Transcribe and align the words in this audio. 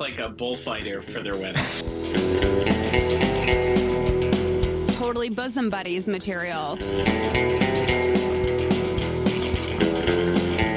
Alec 0.00 0.16
dress 0.16 0.18
like 0.18 0.18
a 0.18 0.28
bullfighter 0.28 1.00
for 1.00 1.22
their 1.22 1.36
wedding. 1.36 1.62
It's 4.82 4.96
totally 4.96 5.30
bosom 5.30 5.70
buddies 5.70 6.08
material. 6.08 6.76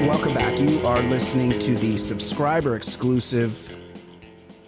Welcome 0.06 0.34
back. 0.34 0.58
You 0.58 0.86
are 0.86 1.02
listening 1.02 1.58
to 1.58 1.74
the 1.76 1.96
subscriber 1.96 2.76
exclusive 2.76 3.76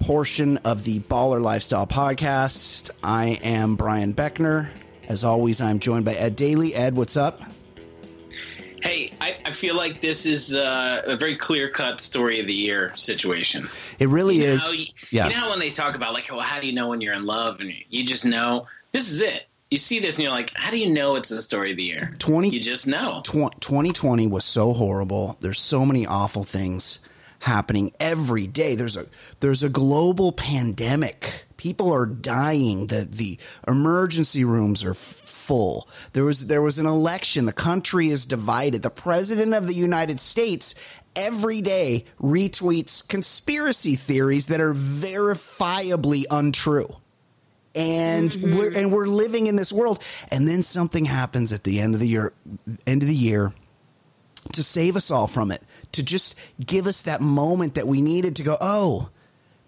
portion 0.00 0.58
of 0.58 0.84
the 0.84 1.00
Baller 1.00 1.41
Lifestyle 1.41 1.86
podcast. 1.86 2.91
I 3.03 3.39
am 3.42 3.77
Brian 3.77 4.14
Beckner. 4.14 4.69
As 5.08 5.25
always, 5.25 5.61
I'm 5.61 5.78
joined 5.78 6.05
by 6.05 6.14
Ed 6.14 6.36
Daly. 6.36 6.75
Ed, 6.75 6.97
what's 6.97 7.17
up? 7.17 7.42
Hey, 9.62 9.68
I, 9.68 9.72
I 9.72 9.74
feel 9.74 9.77
like 9.77 10.00
this 10.00 10.27
is 10.27 10.55
uh, 10.55 11.02
a 11.06 11.16
very 11.16 11.36
clear 11.36 11.68
cut 11.68 12.00
story 12.00 12.41
of 12.41 12.46
the 12.46 12.55
year 12.55 12.92
situation. 12.94 13.68
It 13.98 14.08
really 14.08 14.36
You 14.38 14.44
is. 14.44 14.78
you, 14.78 14.86
yeah. 15.10 15.28
you 15.28 15.34
know 15.34 15.41
how 15.41 15.50
when 15.50 15.60
they 15.60 15.70
talk 15.70 15.94
about 15.94 16.14
like, 16.14 16.28
well, 16.30 16.41
how 16.41 16.60
do 16.60 16.66
you 16.66 16.72
know 16.72 16.88
when 16.88 17.00
you're 17.00 17.14
in 17.14 17.27
love, 17.27 17.60
and 17.60 17.72
you 17.90 18.05
just 18.05 18.24
know 18.24 18.66
this 18.92 19.10
is 19.10 19.22
it. 19.22 19.46
You 19.70 19.78
see 19.78 20.00
this, 20.00 20.16
and 20.16 20.24
you're 20.24 20.33
like, 20.33 20.52
how 20.55 20.70
do 20.70 20.78
you 20.78 20.92
know 20.92 21.14
it's 21.16 21.30
the 21.30 21.40
story 21.40 21.70
of 21.70 21.77
the 21.78 21.84
year? 21.84 22.12
20 22.18 22.50
You 22.50 22.60
just 22.60 22.86
know. 22.86 23.22
Tw- 23.24 23.58
2020 23.60 24.27
was 24.27 24.44
so 24.44 24.72
horrible. 24.74 25.36
There's 25.40 25.60
so 25.60 25.86
many 25.86 26.06
awful 26.06 26.44
things 26.44 26.98
happening 27.43 27.93
every 27.98 28.47
day. 28.47 28.75
There's 28.75 28.97
a 28.97 29.07
there's 29.41 29.62
a 29.62 29.69
global 29.69 30.33
pandemic. 30.33 31.47
People 31.57 31.93
are 31.93 32.07
dying. 32.07 32.87
The 32.87 33.05
the 33.05 33.39
emergency 33.67 34.45
rooms 34.45 34.85
are 34.85 34.93
f- 34.93 35.21
full. 35.25 35.89
There 36.13 36.25
was 36.25 36.47
there 36.47 36.63
was 36.63 36.79
an 36.79 36.87
election. 36.87 37.47
The 37.47 37.53
country 37.53 38.09
is 38.09 38.27
divided. 38.27 38.83
The 38.83 38.91
president 38.91 39.55
of 39.55 39.67
the 39.67 39.75
United 39.75 40.20
States 40.20 40.75
every 41.15 41.61
day 41.61 42.05
retweets 42.20 43.07
conspiracy 43.07 43.97
theories 43.97 44.47
that 44.47 44.61
are 44.61 44.73
verifiably 44.73 46.25
untrue 46.31 46.97
and 47.75 48.31
mm-hmm. 48.31 48.57
we're 48.57 48.73
and 48.75 48.91
we're 48.91 49.07
living 49.07 49.47
in 49.47 49.57
this 49.57 49.70
world 49.70 50.02
and 50.31 50.48
then 50.48 50.63
something 50.63 51.05
happens 51.05 51.52
at 51.52 51.64
the 51.64 51.81
end 51.81 51.92
of 51.92 52.01
the 52.01 52.08
year 52.08 52.33
end 52.86 53.02
of 53.02 53.08
the 53.08 53.14
year 53.14 53.52
to 54.52 54.63
save 54.63 54.97
us 54.97 55.11
all 55.11 55.27
from 55.27 55.51
it 55.51 55.63
to 55.92 56.03
just 56.03 56.39
give 56.64 56.86
us 56.86 57.03
that 57.03 57.20
moment 57.20 57.75
that 57.75 57.86
we 57.86 58.03
needed 58.03 58.36
to 58.36 58.42
go 58.42 58.57
oh 58.61 59.08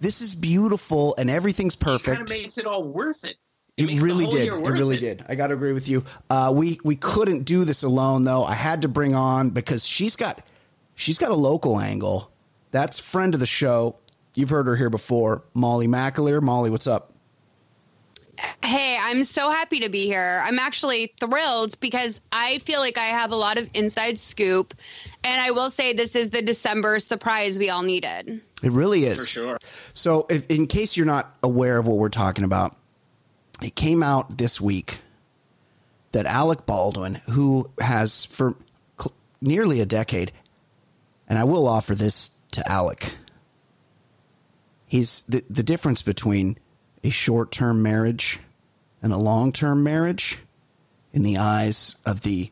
this 0.01 0.21
is 0.21 0.35
beautiful 0.35 1.15
and 1.17 1.31
everything's 1.31 1.75
It 1.75 1.81
kind 1.81 2.01
perfect 2.01 2.21
of 2.23 2.29
makes 2.31 2.59
it 2.59 2.67
all 2.67 2.83
worth 2.85 3.25
it. 3.25 3.37
it 3.77 3.87
makes 3.87 4.01
the 4.03 4.07
really 4.07 4.27
did. 4.27 4.49
It 4.49 4.61
worth 4.61 4.73
really 4.73 4.97
did. 4.99 5.25
I 5.29 5.35
got 5.35 5.47
to 5.47 5.55
agree 5.55 5.73
with 5.73 5.89
you. 5.89 6.05
Uh, 6.29 6.53
we 6.55 6.79
we 6.85 6.97
couldn't 6.97 7.45
do 7.45 7.65
this 7.65 7.83
alone 7.85 8.25
though. 8.25 8.45
I 8.45 8.55
had 8.55 8.83
to 8.83 8.89
bring 8.89 9.15
on 9.15 9.51
because 9.51 9.87
she's 9.87 10.17
got 10.17 10.45
she's 10.95 11.19
got 11.19 11.31
a 11.31 11.35
local 11.37 11.81
angle. 11.81 12.31
That's 12.71 12.99
friend 13.01 13.33
of 13.35 13.41
the 13.41 13.47
show. 13.47 13.97
You've 14.35 14.51
heard 14.51 14.67
her 14.67 14.77
here 14.77 14.91
before, 14.91 15.45
Molly 15.55 15.87
McAleer. 15.87 16.43
Molly, 16.43 16.69
what's 16.71 16.87
up? 16.89 17.13
Hey, 18.65 18.99
I'm 19.01 19.23
so 19.25 19.49
happy 19.49 19.81
to 19.81 19.89
be 19.89 20.07
here. 20.07 20.43
I'm 20.45 20.59
actually 20.59 21.15
thrilled 21.21 21.79
because 21.81 22.21
I 22.33 22.59
feel 22.59 22.81
like 22.81 22.99
I 22.99 23.05
have 23.07 23.31
a 23.31 23.37
lot 23.37 23.59
of 23.59 23.71
inside 23.75 24.19
scoop. 24.19 24.75
And 25.25 25.41
I 25.41 25.51
will 25.53 25.71
say 25.71 25.95
this 25.95 26.15
is 26.15 26.31
the 26.31 26.43
December 26.43 27.01
surprise 27.01 27.59
we 27.59 27.71
all 27.71 27.83
needed. 27.83 28.43
It 28.63 28.73
really 28.73 29.05
is. 29.05 29.19
For 29.19 29.27
sure. 29.27 29.59
So, 29.95 30.27
if, 30.29 30.47
in 30.49 30.67
case 30.67 30.97
you're 30.97 31.07
not 31.07 31.35
aware 31.43 31.79
of 31.79 31.87
what 31.87 31.97
we're 31.97 32.11
talking 32.11 32.45
about, 32.45 32.77
it 33.63 33.75
came 33.75 34.03
out 34.03 34.37
this 34.37 34.61
week 34.61 34.99
that 36.13 36.27
Alec 36.27 36.67
Baldwin, 36.67 37.17
who 37.31 37.71
has 37.81 38.27
for 38.27 38.55
cl- 39.01 39.15
nearly 39.41 39.81
a 39.81 39.87
decade, 39.87 40.31
and 41.27 41.39
I 41.39 41.45
will 41.45 41.67
offer 41.67 41.95
this 41.95 42.31
to 42.53 42.71
Alec, 42.71 43.17
he's 44.87 45.23
the, 45.23 45.43
the 45.49 45.63
difference 45.63 46.03
between 46.03 46.59
a 47.03 47.11
short 47.11 47.51
term 47.51 47.83
marriage 47.83 48.41
and 49.03 49.13
a 49.13 49.19
long 49.19 49.53
term 49.53 49.83
marriage 49.83 50.39
in 51.13 51.23
the 51.23 51.39
eyes 51.39 51.97
of 52.05 52.23
the 52.23 52.51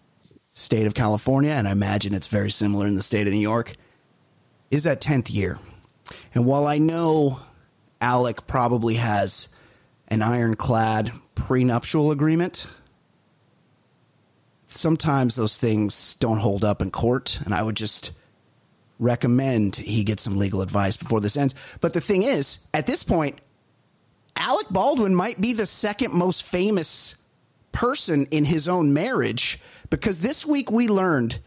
state 0.53 0.87
of 0.87 0.95
California, 0.95 1.51
and 1.51 1.67
I 1.67 1.73
imagine 1.73 2.15
it's 2.15 2.29
very 2.29 2.51
similar 2.51 2.87
in 2.87 2.95
the 2.95 3.03
state 3.03 3.27
of 3.27 3.33
New 3.33 3.41
York, 3.41 3.75
is 4.71 4.85
that 4.85 5.01
10th 5.01 5.33
year. 5.33 5.59
And 6.35 6.45
while 6.45 6.67
I 6.67 6.79
know 6.79 7.41
Alec 8.01 8.47
probably 8.47 8.97
has 8.97 9.49
an 10.09 10.23
ironclad 10.23 11.13
prenuptial 11.35 12.11
agreement, 12.11 12.67
sometimes 14.67 15.37
those 15.37 15.59
things 15.59 16.15
don't 16.17 16.39
hold 16.39 16.65
up 16.65 16.83
in 16.83 16.91
court. 16.91 17.41
And 17.45 17.55
I 17.55 17.63
would 17.63 17.77
just 17.77 18.13
recommend 18.99 19.77
he 19.77 20.05
get 20.05 20.21
some 20.21 20.37
legal 20.37 20.63
advice 20.63 20.97
before 20.97 21.21
this 21.21 21.37
ends. 21.37 21.55
But 21.81 21.95
the 21.95 22.01
thing 22.01 22.23
is, 22.23 22.67
at 22.75 22.87
this 22.87 23.03
point, 23.03 23.41
Alec 24.37 24.69
Baldwin 24.71 25.15
might 25.15 25.41
be 25.41 25.53
the 25.53 25.67
second 25.67 26.15
most 26.15 26.43
famous 26.43 27.15
person 27.73 28.27
in 28.31 28.45
his 28.45 28.69
own 28.69 28.93
marriage 28.93 29.59
because 29.91 30.21
this 30.21 30.47
week 30.47 30.71
we 30.71 30.89
learned 30.89 31.39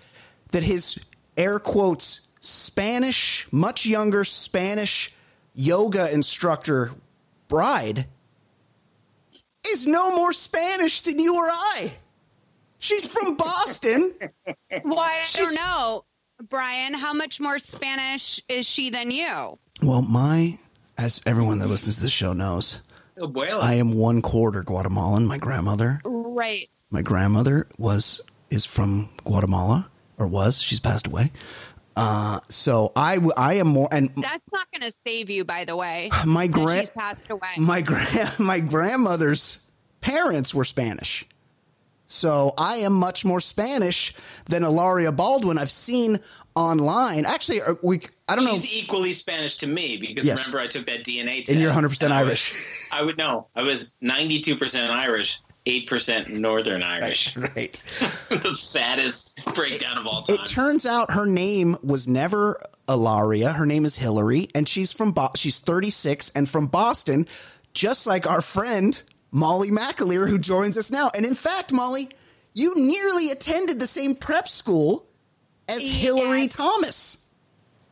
that 0.51 0.63
his 0.63 0.99
air 1.37 1.59
quotes 1.59 2.27
Spanish, 2.41 3.47
much 3.51 3.85
younger 3.85 4.23
Spanish 4.23 5.11
yoga 5.53 6.11
instructor 6.13 6.91
bride 7.47 8.07
is 9.67 9.87
no 9.87 10.15
more 10.15 10.33
Spanish 10.33 11.01
than 11.01 11.17
you 11.19 11.35
or 11.35 11.45
I. 11.47 11.93
She's 12.79 13.07
from 13.07 13.35
Boston. 13.35 14.13
Why? 14.83 15.19
I 15.21 15.23
She's- 15.23 15.53
don't 15.53 15.55
know. 15.55 16.05
Brian, 16.49 16.93
how 16.93 17.13
much 17.13 17.39
more 17.39 17.57
Spanish 17.59 18.41
is 18.49 18.67
she 18.67 18.89
than 18.89 19.09
you? 19.09 19.57
well, 19.81 20.01
my, 20.01 20.59
as 20.97 21.21
everyone 21.25 21.59
that 21.59 21.67
listens 21.69 21.95
to 21.97 22.01
the 22.03 22.09
show 22.09 22.33
knows, 22.33 22.81
Well, 23.17 23.61
I 23.61 23.75
am 23.75 23.93
one 23.93 24.21
quarter 24.21 24.63
Guatemalan. 24.63 25.25
My 25.25 25.37
grandmother 25.37 26.01
Right. 26.03 26.69
my 26.89 27.01
grandmother 27.01 27.67
was 27.77 28.21
is 28.49 28.65
from 28.65 29.09
Guatemala 29.23 29.89
or 30.17 30.27
was 30.27 30.61
she's 30.61 30.79
passed 30.79 31.07
away. 31.07 31.31
Uh, 31.97 32.41
so 32.49 32.91
I, 32.95 33.19
I 33.37 33.53
am 33.55 33.67
more 33.67 33.87
and 33.91 34.09
That's 34.17 34.43
not 34.51 34.67
going 34.71 34.81
to 34.91 34.97
save 35.07 35.29
you, 35.29 35.45
by 35.45 35.63
the 35.63 35.75
way. 35.77 36.09
my 36.25 36.47
that 36.47 36.51
grand 36.53 36.79
she's 36.81 36.89
passed 36.89 37.21
away. 37.29 37.47
my 37.57 37.81
grand 37.81 38.37
my 38.39 38.59
grandmother's 38.59 39.65
parents 40.01 40.53
were 40.53 40.65
Spanish. 40.65 41.25
So 42.07 42.53
I 42.57 42.77
am 42.77 42.93
much 42.93 43.25
more 43.25 43.39
Spanish 43.39 44.13
than 44.45 44.63
Ilaria 44.63 45.11
Baldwin. 45.11 45.57
I've 45.57 45.71
seen 45.71 46.19
online. 46.55 47.25
Actually, 47.25 47.61
uh, 47.61 47.75
we 47.83 48.01
I 48.27 48.35
don't 48.35 48.45
know. 48.45 48.55
She's 48.55 48.73
equally 48.73 49.13
Spanish 49.13 49.57
to 49.57 49.67
me 49.67 49.97
because 49.97 50.25
Yes. 50.25 50.47
remember 50.47 50.59
I 50.63 50.67
took 50.67 50.85
that 50.87 51.03
DNA 51.03 51.39
test. 51.39 51.49
And 51.51 51.59
you're 51.61 51.71
100% 51.71 52.01
and 52.03 52.13
I 52.13 52.23
was- 52.23 52.29
Irish. 52.29 52.53
I 52.91 53.01
would 53.03 53.17
know. 53.17 53.47
I 53.55 53.63
was 53.63 53.93
92% 54.01 54.89
Irish, 54.89 55.39
8% 55.65 56.29
Northern 56.29 56.81
Irish. 56.83 57.35
Right. 57.37 57.81
the 58.29 58.53
saddest 58.53 59.39
breakdown 59.53 59.97
of 59.97 60.07
all 60.07 60.23
time. 60.23 60.35
It 60.37 60.45
turns 60.45 60.85
out 60.85 61.11
her 61.11 61.25
name 61.25 61.77
was 61.83 62.07
never 62.07 62.61
Ilaria. 62.87 63.51
Her 63.53 63.65
name 63.65 63.83
is 63.85 63.95
Hillary, 63.97 64.47
and 64.55 64.67
she's 64.69 64.93
from 64.93 65.11
Bo- 65.11 65.31
she's 65.35 65.59
36 65.59 66.29
and 66.35 66.47
from 66.49 66.67
Boston, 66.67 67.27
just 67.73 68.07
like 68.07 68.25
our 68.29 68.41
friend 68.41 69.01
Molly 69.31 69.69
McAleer, 69.71 70.29
who 70.29 70.37
joins 70.39 70.77
us 70.77 70.89
now. 70.91 71.11
And 71.13 71.25
in 71.25 71.33
fact, 71.35 71.73
Molly, 71.73 72.09
you 72.53 72.73
nearly 72.75 73.31
attended 73.31 73.79
the 73.81 73.87
same 73.87 74.15
prep 74.15 74.47
school 74.47 75.07
as. 75.67 75.87
Hillary 75.87 76.47
Thomas. 76.47 77.19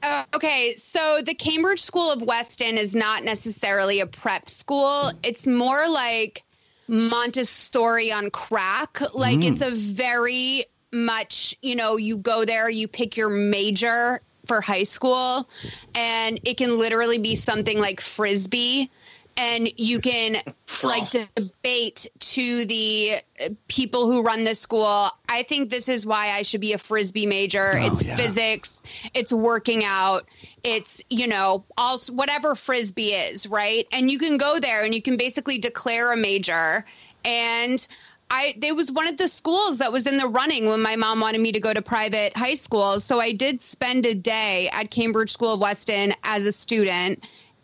Uh, 0.02 0.26
okay, 0.34 0.76
so 0.76 1.22
the 1.26 1.34
Cambridge 1.34 1.82
School 1.82 2.12
of 2.12 2.22
Weston 2.22 2.78
is 2.78 2.94
not 2.94 3.24
necessarily 3.24 4.02
a 4.02 4.06
prep 4.06 4.50
school. 4.50 5.12
It's 5.24 5.48
more 5.48 5.88
like 5.88 6.44
Montessori 6.90 8.12
on 8.12 8.30
crack. 8.30 9.00
Like 9.14 9.42
it's 9.42 9.62
a 9.62 9.72
very 9.72 10.66
much, 10.92 11.56
you 11.62 11.76
know, 11.76 11.96
you 11.96 12.18
go 12.18 12.44
there, 12.44 12.70
you 12.70 12.90
pick 12.90 13.16
your 13.16 13.30
major 13.30 14.22
for 14.46 14.60
high 14.60 14.84
school, 14.84 15.48
and 15.96 16.40
it 16.44 16.58
can 16.58 16.78
literally 16.78 17.18
be 17.18 17.36
something 17.36 17.80
like 17.80 18.02
frisbee. 18.02 18.92
And 19.36 19.72
you 19.78 20.00
can 20.00 20.38
like 20.84 21.10
debate 21.10 22.08
to 22.20 22.66
the 22.66 23.22
people 23.68 24.12
who 24.12 24.22
run 24.22 24.44
the 24.44 24.56
school. 24.56 25.10
I 25.28 25.44
think 25.44 25.70
this 25.70 25.90
is 25.90 26.06
why 26.06 26.32
I 26.32 26.44
should 26.44 26.62
be 26.62 26.74
a 26.74 26.78
frisbee 26.78 27.26
major. 27.26 27.72
Oh, 27.76 27.88
it's 27.88 28.04
yeah. 28.04 28.16
physics, 28.16 28.84
it's 29.14 29.34
working 29.34 29.84
out, 29.84 30.28
it's 30.64 31.04
you 31.10 31.28
know, 31.28 31.64
all 31.78 32.00
whatever 32.12 32.56
frisbee 32.56 33.14
is, 33.14 33.48
right? 33.48 33.88
And 33.92 34.10
you 34.10 34.20
can 34.20 34.38
go 34.38 34.60
there 34.60 34.84
and 34.84 34.94
you 34.94 35.02
can 35.02 35.18
basically 35.18 35.58
declare 35.58 36.12
a 36.12 36.18
major. 36.18 36.86
And 37.26 37.86
I 38.34 38.56
there 38.58 38.74
was 38.74 38.92
one 38.92 39.08
of 39.08 39.18
the 39.18 39.28
schools 39.28 39.78
that 39.78 39.92
was 39.92 40.08
in 40.08 40.18
the 40.18 40.28
running 40.28 40.68
when 40.68 40.82
my 40.82 40.96
mom 40.96 41.20
wanted 41.20 41.40
me 41.40 41.52
to 41.52 41.60
go 41.60 41.72
to 41.72 41.82
private 41.82 42.36
high 42.36 42.56
school. 42.56 43.00
So 43.00 43.20
I 43.20 43.32
did 43.32 43.62
spend 43.62 44.06
a 44.06 44.16
day 44.16 44.70
at 44.70 44.90
Cambridge 44.90 45.32
School 45.32 45.54
of 45.54 45.60
Weston 45.60 46.16
as 46.24 46.46
a 46.46 46.52
student. 46.52 47.24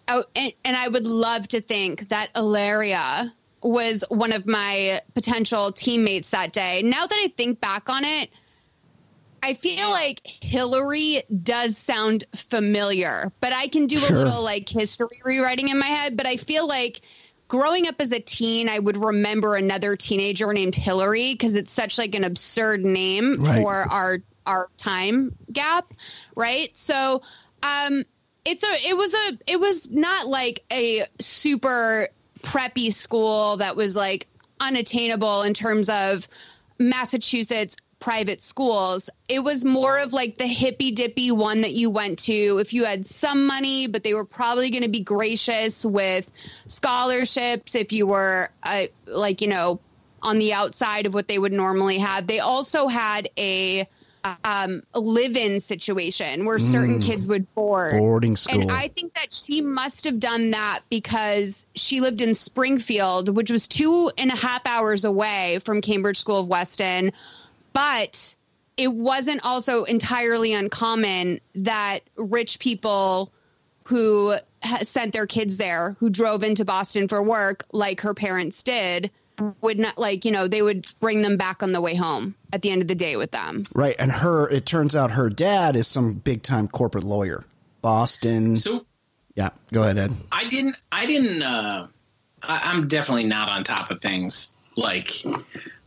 Oh, 0.10 0.24
and, 0.36 0.54
and 0.66 0.76
I 0.76 0.88
would 0.88 1.06
love 1.06 1.48
to 1.50 1.62
think 1.62 2.10
that 2.10 2.30
Ilaria 2.36 3.34
was 3.62 4.04
one 4.10 4.32
of 4.34 4.48
my 4.48 5.02
potential 5.14 5.72
teammates 5.72 6.32
that 6.32 6.52
day. 6.52 6.82
Now 6.82 7.06
that 7.06 7.16
I 7.16 7.28
think 7.36 7.60
back 7.62 7.90
on 7.90 8.06
it, 8.06 8.30
I 9.42 9.54
feel 9.54 9.90
like 9.90 10.22
Hillary 10.26 11.24
does 11.44 11.78
sound 11.78 12.26
familiar, 12.36 13.32
but 13.40 13.54
I 13.54 13.68
can 13.68 13.88
do 13.88 14.00
Sure. 14.00 14.10
a 14.10 14.12
little 14.12 14.44
like 14.44 14.68
history 14.68 15.22
rewriting 15.24 15.70
in 15.70 15.80
my 15.80 15.86
head. 15.88 16.18
But 16.18 16.26
I 16.26 16.36
feel 16.38 16.68
like 16.68 17.02
growing 17.48 17.88
up 17.88 17.96
as 18.00 18.12
a 18.12 18.20
teen, 18.20 18.68
I 18.68 18.80
would 18.80 18.98
remember 18.98 19.56
another 19.56 19.96
teenager 19.96 20.52
named 20.52 20.76
Hillary 20.76 21.34
because 21.34 21.56
it's 21.56 21.72
such 21.72 21.98
like 21.98 22.16
an 22.16 22.24
absurd 22.26 22.84
name 22.84 23.42
Right. 23.42 23.62
for 23.62 23.74
our 23.74 24.20
our 24.46 24.70
time 24.78 25.36
gap, 25.54 25.94
right? 26.36 26.76
So, 26.76 27.22
um, 27.62 28.04
it's 28.50 28.63
a 28.63 28.90
it 28.90 28.98
was 28.98 29.13
a 29.13 29.38
it 29.46 29.60
was 29.60 29.90
not 29.92 30.28
like 30.28 30.63
a 30.72 31.06
super 31.19 32.10
preppy 32.42 32.92
school 32.92 33.57
that 33.57 33.75
was 33.75 33.96
like 33.96 34.25
unattainable 34.60 35.44
in 35.44 35.54
terms 35.54 35.88
of 35.88 36.28
Massachusetts 36.80 37.75
private 38.00 38.42
schools. 38.42 39.10
It 39.28 39.44
was 39.44 39.63
more 39.63 40.00
of 40.00 40.13
like 40.13 40.38
the 40.38 40.48
hippy 40.48 40.92
dippy 40.92 41.31
one 41.31 41.62
that 41.62 41.74
you 41.74 41.92
went 41.92 42.19
to 42.19 42.57
if 42.57 42.74
you 42.74 42.86
had 42.86 43.06
some 43.06 43.46
money, 43.46 43.88
but 43.88 44.04
they 44.04 44.16
were 44.16 44.25
probably 44.25 44.72
going 44.72 44.84
to 44.84 44.90
be 44.90 45.02
gracious 45.02 45.86
with 45.86 46.30
scholarships 46.66 47.75
if 47.75 47.92
you 47.92 48.07
were 48.07 48.50
uh, 48.63 48.88
like, 49.06 49.42
you 49.42 49.48
know, 49.48 49.80
on 50.22 50.40
the 50.40 50.54
outside 50.54 51.06
of 51.06 51.13
what 51.13 51.28
they 51.28 51.38
would 51.38 51.54
normally 51.54 52.00
have. 52.00 52.25
They 52.25 52.40
also 52.40 52.88
had 52.88 53.30
a 53.38 53.88
um, 54.44 54.83
live-in 54.94 55.60
situation 55.60 56.45
where 56.45 56.60
certain 56.60 57.00
kids 57.00 57.27
would 57.27 57.54
board. 57.56 57.98
Boarding 57.98 58.36
school. 58.36 58.62
And 58.62 58.71
I 58.71 58.88
think 58.88 59.13
that 59.16 59.33
she 59.33 59.62
must 59.62 60.06
have 60.06 60.19
done 60.19 60.51
that 60.51 60.81
because 60.89 61.66
she 61.75 62.01
lived 62.01 62.21
in 62.21 62.36
Springfield, 62.36 63.36
which 63.36 63.51
was 63.51 63.68
two 63.68 64.12
and 64.18 64.31
a 64.31 64.36
half 64.36 64.66
hours 64.66 65.06
away 65.06 65.60
from 65.63 65.81
Cambridge 65.81 66.18
School 66.18 66.39
of 66.39 66.48
Weston. 66.48 67.13
But 67.74 68.36
it 68.77 68.92
wasn't 68.92 69.45
also 69.45 69.83
entirely 69.83 70.54
uncommon 70.54 71.42
that 71.56 72.00
rich 72.16 72.60
people 72.60 73.31
who 73.86 74.36
sent 74.83 75.13
their 75.13 75.25
kids 75.25 75.57
there, 75.57 75.95
who 76.00 76.10
drove 76.10 76.44
into 76.44 76.66
Boston 76.66 77.07
for 77.07 77.21
work, 77.24 77.66
like 77.71 78.01
her 78.01 78.13
parents 78.13 78.63
did, 78.63 79.12
would 79.62 79.80
not 79.80 79.98
like, 79.98 80.26
you 80.26 80.32
know, 80.32 80.48
they 80.48 80.62
would 80.62 80.88
bring 81.00 81.22
them 81.22 81.38
back 81.38 81.64
on 81.64 81.72
the 81.72 81.82
way 81.82 81.96
home 81.96 82.36
at 82.54 82.62
the 82.62 82.72
end 82.72 82.82
of 82.82 82.88
the 82.88 82.96
day 82.96 83.16
with 83.16 83.32
them. 83.32 83.64
Right. 83.74 83.96
And 84.00 84.12
her, 84.12 84.50
it 84.50 84.66
turns 84.66 84.96
out 84.96 85.12
her 85.12 85.30
dad 85.30 85.76
is 85.76 85.88
some 85.88 86.14
big 86.14 86.44
time 86.44 86.68
corporate 86.68 87.04
lawyer. 87.04 87.46
Boston. 87.82 88.58
So 88.58 88.86
yeah. 89.36 89.50
Go 89.72 89.84
ahead, 89.84 89.98
Ed. 89.98 90.16
I 90.32 90.48
didn't. 90.48 90.76
I 90.92 91.06
didn't. 91.06 91.42
Uh, 91.42 91.88
I, 92.44 92.62
I'm 92.66 92.88
definitely 92.88 93.28
not 93.28 93.50
on 93.50 93.64
top 93.64 93.92
of 93.92 94.02
things 94.02 94.56
like 94.76 95.12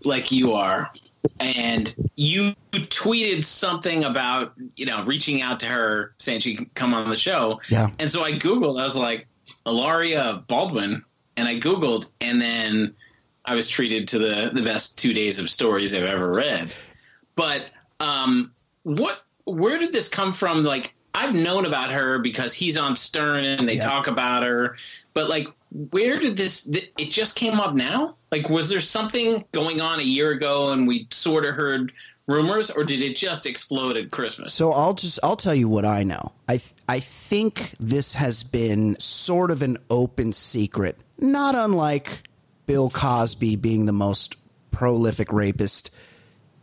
like 0.05 0.33
you 0.33 0.53
are. 0.53 0.91
And 1.39 1.95
you 2.17 2.55
tweeted 2.73 3.45
something 3.45 4.05
about 4.05 4.55
you 4.77 4.87
know 4.87 5.05
reaching 5.05 5.43
out 5.43 5.61
to 5.61 5.67
her 5.67 6.15
saying 6.19 6.41
she 6.41 6.57
can 6.57 6.71
come 6.75 6.95
on 6.95 7.09
the 7.11 7.17
show. 7.17 7.61
Yeah. 7.69 7.91
And 7.99 8.11
so 8.11 8.25
I 8.25 8.33
googled. 8.33 8.81
I 8.81 8.85
was 8.85 8.97
like, 8.97 9.27
Ilaria 9.67 10.43
Baldwin, 10.49 11.05
and 11.37 11.49
I 11.49 11.59
googled, 11.59 12.11
and 12.21 12.41
then 12.41 12.95
I 13.45 13.55
was 13.55 13.69
treated 13.69 14.09
to 14.09 14.19
the 14.19 14.51
the 14.53 14.63
best 14.63 14.99
two 14.99 15.13
days 15.13 15.39
of 15.39 15.51
stories 15.51 15.95
I've 15.95 16.05
ever 16.05 16.33
read. 16.33 16.75
But 17.35 17.67
um, 18.01 18.53
what? 18.85 19.23
Where 19.45 19.79
did 19.79 19.93
this 19.93 20.09
come 20.09 20.33
from? 20.33 20.63
Like 20.65 20.95
I've 21.15 21.35
known 21.35 21.67
about 21.67 21.91
her 21.91 22.19
because 22.19 22.55
he's 22.55 22.77
on 22.79 22.95
Stern 22.97 23.45
and 23.45 23.69
they 23.69 23.77
Yeah. 23.77 23.85
talk 23.89 24.07
about 24.07 24.43
her. 24.45 24.77
But 25.15 25.29
like, 25.29 25.47
where 25.91 26.19
did 26.21 26.37
this? 26.37 26.65
Th- 26.65 26.93
it 26.97 27.11
just 27.11 27.37
came 27.37 27.59
up 27.61 27.75
now. 27.75 28.15
Like, 28.31 28.49
was 28.49 28.69
there 28.71 28.81
something 28.81 29.45
going 29.53 29.81
on 29.81 30.01
a 30.01 30.05
year 30.05 30.31
ago 30.31 30.71
and 30.71 30.87
we 30.87 31.07
sort 31.11 31.45
of 31.45 31.55
heard 31.55 31.93
rumors, 32.29 32.71
or 32.71 32.85
did 32.85 33.03
it 33.03 33.17
just 33.17 33.45
explode 33.47 33.97
at 33.97 34.11
Christmas? 34.11 34.55
So 34.55 34.73
I'll 34.73 34.95
just 34.95 35.19
I'll 35.23 35.37
tell 35.37 35.55
you 35.55 35.69
what 35.69 35.85
I 35.85 36.03
know. 36.05 36.33
I 36.49 36.59
th- 36.59 36.73
I 36.89 37.01
think 37.01 37.75
this 37.81 38.15
has 38.15 38.43
been 38.45 38.97
sort 39.01 39.51
of 39.51 39.61
an 39.63 39.79
open 39.91 40.33
secret, 40.33 40.99
not 41.19 41.55
unlike 41.57 42.23
Bill 42.67 42.91
Cosby 42.91 43.57
being 43.57 43.87
the 43.87 43.93
most 43.93 44.37
prolific 44.71 45.33
rapist 45.33 45.91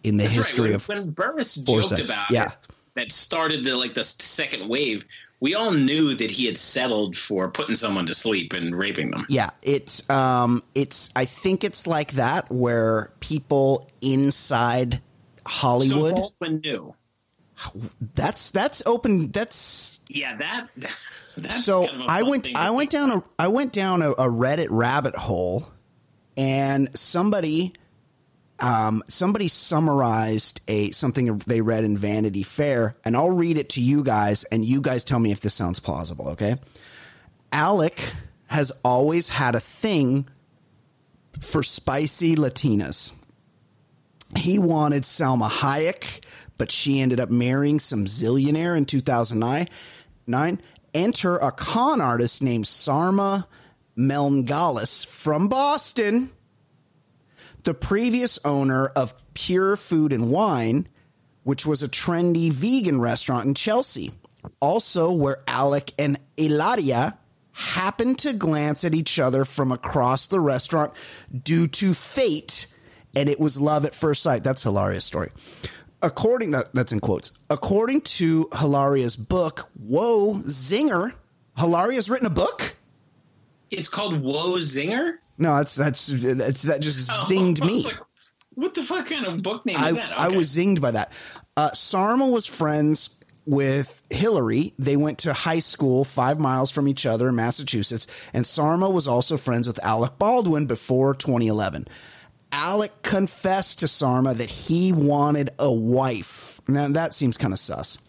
in 0.04 0.18
the 0.18 0.24
That's 0.24 0.38
right. 0.38 0.46
history 0.46 0.66
When, 0.68 0.76
of 0.76 0.88
when 0.88 1.14
Buress 1.14 1.64
joked 1.66 1.88
sex. 1.90 2.10
about 2.10 2.32
Yeah. 2.32 2.46
it, 2.48 2.52
that 2.96 3.12
started 3.12 3.64
the 3.64 3.76
like 3.76 3.94
the 3.94 4.04
second 4.04 4.68
wave. 4.70 5.06
We 5.42 5.56
all 5.56 5.72
knew 5.72 6.14
that 6.16 6.30
he 6.32 6.48
had 6.48 6.58
settled 6.58 7.16
for 7.16 7.50
putting 7.50 7.76
someone 7.76 8.06
to 8.08 8.14
sleep 8.14 8.52
and 8.54 8.76
raping 8.76 9.12
them. 9.12 9.26
Yeah, 9.30 9.52
it's 9.62 10.10
um 10.10 10.64
it's 10.76 11.10
I 11.16 11.26
think 11.26 11.64
it's 11.64 11.88
like 11.88 12.14
that 12.14 12.52
where 12.52 13.12
people 13.22 13.90
inside 14.02 15.02
Hollywood 15.46 16.16
So 16.16 16.22
Baldwin 16.40 16.60
knew. 16.62 16.96
that's 18.16 18.52
that's 18.52 18.82
open 18.86 19.32
that's 19.32 20.00
Yeah, 20.08 20.36
that. 20.38 20.68
That's 21.38 21.64
so 21.64 21.88
kind 21.88 22.02
of 22.04 22.10
I 22.10 22.24
went 22.24 22.48
I 22.54 22.72
went 22.72 22.90
down 22.90 23.12
a 23.12 23.24
I 23.38 23.48
went 23.48 23.72
down 23.72 24.02
a, 24.02 24.10
a 24.12 24.28
Reddit 24.28 24.68
rabbit 24.72 25.16
hole 25.16 25.70
and 26.40 26.98
somebody 26.98 27.74
um, 28.60 29.04
somebody 29.08 29.50
summarized 29.50 30.62
a 30.70 30.92
something 30.92 31.38
they 31.40 31.62
read 31.62 31.84
in 31.84 31.98
Vanity 31.98 32.44
Fair, 32.44 32.96
and 33.04 33.16
I'll 33.16 33.32
read 33.32 33.58
it 33.58 33.70
to 33.72 33.82
you 33.82 34.04
guys, 34.04 34.46
and 34.46 34.64
you 34.64 34.82
guys 34.82 35.04
tell 35.04 35.20
me 35.20 35.32
if 35.32 35.42
this 35.42 35.54
sounds 35.54 35.80
plausible. 35.80 36.30
Okay, 36.30 36.56
Alec 37.52 38.14
has 38.48 38.72
always 38.84 39.30
had 39.30 39.54
a 39.54 39.60
thing 39.60 40.28
for 41.42 41.62
spicy 41.62 42.36
Latinas. 42.36 43.14
He 44.38 44.60
wanted 44.60 45.04
Salma 45.04 45.50
Hayek, 45.50 46.24
but 46.58 46.72
she 46.72 47.02
ended 47.02 47.20
up 47.20 47.30
marrying 47.30 47.80
some 47.80 48.06
zillionaire 48.06 48.78
in 48.78 48.86
2009. 48.86 49.68
Nine. 50.26 50.62
Enter 50.94 51.38
a 51.38 51.52
con 51.52 52.02
artist 52.02 52.42
named 52.42 52.66
Sarma 52.66 53.48
Melngailis 54.00 55.06
from 55.06 55.48
Boston 55.50 56.32
the 57.64 57.74
previous 57.74 58.40
owner 58.46 58.88
of 58.88 59.14
Pure 59.34 59.78
Food 59.78 60.14
and 60.14 60.32
Wine, 60.32 60.88
which 61.44 61.66
was 61.66 61.84
a 61.84 61.88
trendy 61.88 62.52
vegan 62.52 63.00
restaurant 63.02 63.46
in 63.46 63.54
Chelsea. 63.54 64.12
Also, 64.60 65.12
where 65.12 65.38
Alec 65.48 65.92
and 66.00 66.20
Ilaria 66.38 67.18
happened 67.52 68.20
to 68.20 68.34
glance 68.34 68.86
at 68.86 68.96
each 68.96 69.20
other 69.20 69.44
from 69.44 69.72
across 69.72 70.28
the 70.28 70.40
restaurant 70.40 70.94
due 71.44 71.68
to 71.68 71.94
fate, 71.94 72.68
and 73.16 73.28
it 73.28 73.40
was 73.40 73.60
love 73.60 73.86
at 73.86 73.94
first 73.94 74.24
sight. 74.24 74.44
That's 74.44 74.64
Hilaria's 74.64 75.04
story. 75.04 75.32
According 76.02 76.52
that 76.52 76.74
that's 76.74 76.94
in 76.94 77.02
quotes. 77.02 77.34
According 77.50 78.02
to 78.02 78.48
Hilaria's 78.58 79.18
book, 79.18 79.70
Whoa 79.74 80.36
Zinger, 80.46 81.14
Hilaria's 81.58 82.10
written 82.10 82.28
a 82.28 82.32
book? 82.32 82.78
It's 83.72 83.90
called 83.90 84.22
Whoa 84.22 84.58
Zinger. 84.58 85.18
No, 85.38 85.58
that's 85.58 85.76
that's 85.76 86.08
that's 86.08 86.64
that 86.64 86.82
just 86.82 87.10
zinged 87.30 87.66
me. 87.66 87.84
like, 87.84 87.98
what 88.56 88.74
the 88.74 88.84
fuck 88.84 89.08
kind 89.08 89.26
of 89.26 89.42
book 89.42 89.66
name 89.66 89.78
is 89.78 89.84
I, 89.84 89.92
that? 89.94 90.20
I 90.20 90.30
was 90.30 90.56
zinged 90.56 90.82
by 90.82 90.92
that. 90.92 91.12
Uh, 91.56 91.72
Sarma 91.72 92.28
was 92.28 92.46
friends 92.46 93.20
with 93.46 94.02
Hillary. 94.10 94.74
They 94.78 94.98
went 94.98 95.20
to 95.20 95.34
high 95.34 95.60
school 95.60 96.04
five 96.04 96.40
miles 96.40 96.72
from 96.72 96.88
each 96.88 97.06
other 97.06 97.30
in 97.30 97.36
Massachusetts, 97.36 98.06
and 98.34 98.46
Sarma 98.46 98.90
was 98.90 99.08
also 99.08 99.38
friends 99.38 99.66
with 99.68 99.84
Alec 99.84 100.18
Baldwin 100.20 100.66
before 100.66 101.14
2011. 101.14 101.88
Alec 102.52 103.02
confessed 103.02 103.80
to 103.80 103.88
Sarma 103.88 104.34
that 104.34 104.50
he 104.50 104.92
wanted 104.92 105.52
a 105.60 105.72
wife. 105.72 106.60
Now, 106.68 106.88
that 106.90 107.14
seems 107.14 107.38
kind 107.38 107.54
of 107.54 107.60
sus. 107.60 108.00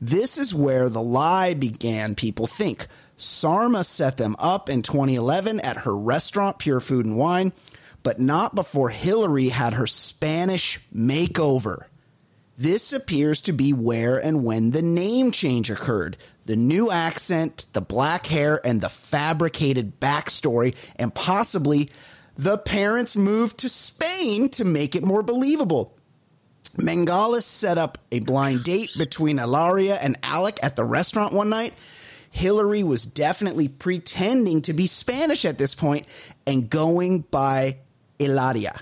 This 0.00 0.38
is 0.38 0.54
where 0.54 0.88
the 0.88 1.02
lie 1.02 1.54
began, 1.54 2.14
people 2.14 2.46
think. 2.46 2.86
Sarma 3.18 3.84
set 3.84 4.16
them 4.16 4.36
up 4.38 4.70
in 4.70 4.82
2011 4.82 5.60
at 5.60 5.78
her 5.78 5.96
restaurant, 5.96 6.58
Pure 6.58 6.80
Food 6.80 7.04
and 7.04 7.18
Wine, 7.18 7.52
but 8.02 8.20
not 8.20 8.54
before 8.54 8.90
Hillary 8.90 9.48
had 9.48 9.74
her 9.74 9.86
Spanish 9.86 10.80
makeover. 10.94 11.86
This 12.56 12.92
appears 12.92 13.40
to 13.42 13.52
be 13.52 13.72
where 13.72 14.16
and 14.16 14.44
when 14.44 14.70
the 14.70 14.82
name 14.82 15.30
change 15.30 15.70
occurred. 15.70 16.16
The 16.46 16.56
new 16.56 16.90
accent, 16.90 17.66
the 17.72 17.80
black 17.80 18.26
hair, 18.26 18.60
and 18.64 18.80
the 18.80 18.88
fabricated 18.88 20.00
backstory, 20.00 20.74
and 20.96 21.14
possibly 21.14 21.90
the 22.36 22.56
parents 22.56 23.16
moved 23.16 23.58
to 23.58 23.68
Spain 23.68 24.48
to 24.50 24.64
make 24.64 24.96
it 24.96 25.04
more 25.04 25.22
believable. 25.22 25.96
Mengalis 26.76 27.42
set 27.42 27.78
up 27.78 27.98
a 28.12 28.20
blind 28.20 28.64
date 28.64 28.90
between 28.96 29.38
Alaria 29.38 29.98
and 30.00 30.16
Alec 30.22 30.58
at 30.62 30.76
the 30.76 30.84
restaurant 30.84 31.32
one 31.32 31.50
night. 31.50 31.74
Hillary 32.30 32.82
was 32.82 33.04
definitely 33.04 33.68
pretending 33.68 34.62
to 34.62 34.72
be 34.72 34.86
Spanish 34.86 35.44
at 35.44 35.58
this 35.58 35.74
point 35.74 36.06
and 36.46 36.68
going 36.68 37.20
by 37.20 37.78
Ilaria. 38.18 38.80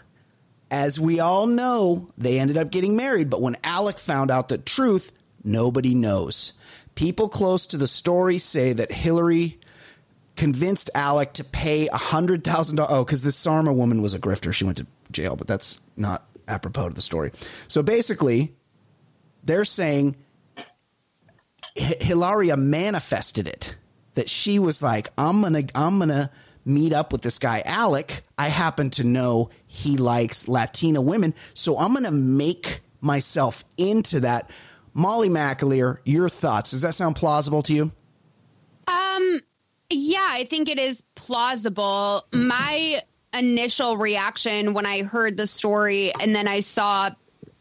As 0.71 0.99
we 0.99 1.21
all 1.21 1.47
know, 1.47 2.09
they 2.19 2.41
ended 2.41 2.57
up 2.57 2.71
getting 2.71 2.97
married, 2.97 3.31
but 3.31 3.41
when 3.41 3.57
Alec 3.63 3.99
found 3.99 4.31
out 4.31 4.49
the 4.49 4.59
truth, 4.59 5.13
nobody 5.45 5.95
knows. 5.95 6.55
People 6.97 7.29
close 7.29 7.67
to 7.67 7.77
the 7.77 7.87
story 7.87 8.39
say 8.39 8.73
that 8.73 8.91
Hillary 8.91 9.61
convinced 10.35 10.91
Alec 10.95 11.33
to 11.35 11.45
pay 11.45 11.89
a 11.89 11.97
hundred 11.97 12.43
thousand 12.45 12.77
dollars. 12.77 12.93
Oh, 12.93 13.05
because 13.05 13.23
this 13.23 13.37
Sarma 13.37 13.73
woman 13.73 14.03
was 14.03 14.15
a 14.15 14.19
grifter. 14.19 14.53
She 14.53 14.65
went 14.65 14.79
to 14.79 14.87
jail, 15.13 15.37
but 15.37 15.47
that's 15.47 15.81
not 15.97 16.27
apropos 16.49 16.89
to 16.89 16.95
the 16.95 17.01
story. 17.01 17.33
So 17.69 17.83
basically, 17.83 18.55
they're 19.45 19.65
saying 19.65 20.17
Hilaria 21.77 22.57
manifested 22.57 23.47
it. 23.47 23.77
That 24.15 24.31
she 24.31 24.59
was 24.59 24.81
like, 24.81 25.11
I'm 25.19 25.43
gonna, 25.43 25.65
I'm 25.75 25.99
gonna 25.99 26.31
meet 26.65 26.93
up 26.93 27.13
with 27.13 27.23
this 27.23 27.39
guy 27.39 27.63
Alec. 27.65 28.23
I 28.39 28.49
happen 28.49 28.91
to 28.91 29.05
know 29.05 29.51
he 29.67 29.99
likes 29.99 30.49
Latina 30.49 31.01
women, 31.01 31.35
so 31.55 31.79
I'm 31.79 31.93
gonna 31.93 32.11
make 32.11 32.81
myself 33.01 33.65
into 33.77 34.21
that. 34.21 34.51
Molly 34.95 35.29
McAleer, 35.29 35.99
your 36.07 36.31
thoughts? 36.31 36.71
Does 36.71 36.81
that 36.81 36.95
sound 36.95 37.17
plausible 37.17 37.63
to 37.65 37.75
you? 37.75 37.93
Um, 38.89 39.41
yeah, 39.91 40.27
I 40.31 40.45
think 40.45 40.71
it 40.71 40.79
is 40.79 41.03
plausible. 41.15 42.27
My 42.33 43.03
initial 43.35 43.97
reaction 43.97 44.73
when 44.73 44.87
I 44.87 45.03
heard 45.03 45.37
the 45.37 45.47
story 45.47 46.13
and 46.15 46.35
then 46.35 46.49
I 46.49 46.61
saw 46.61 47.11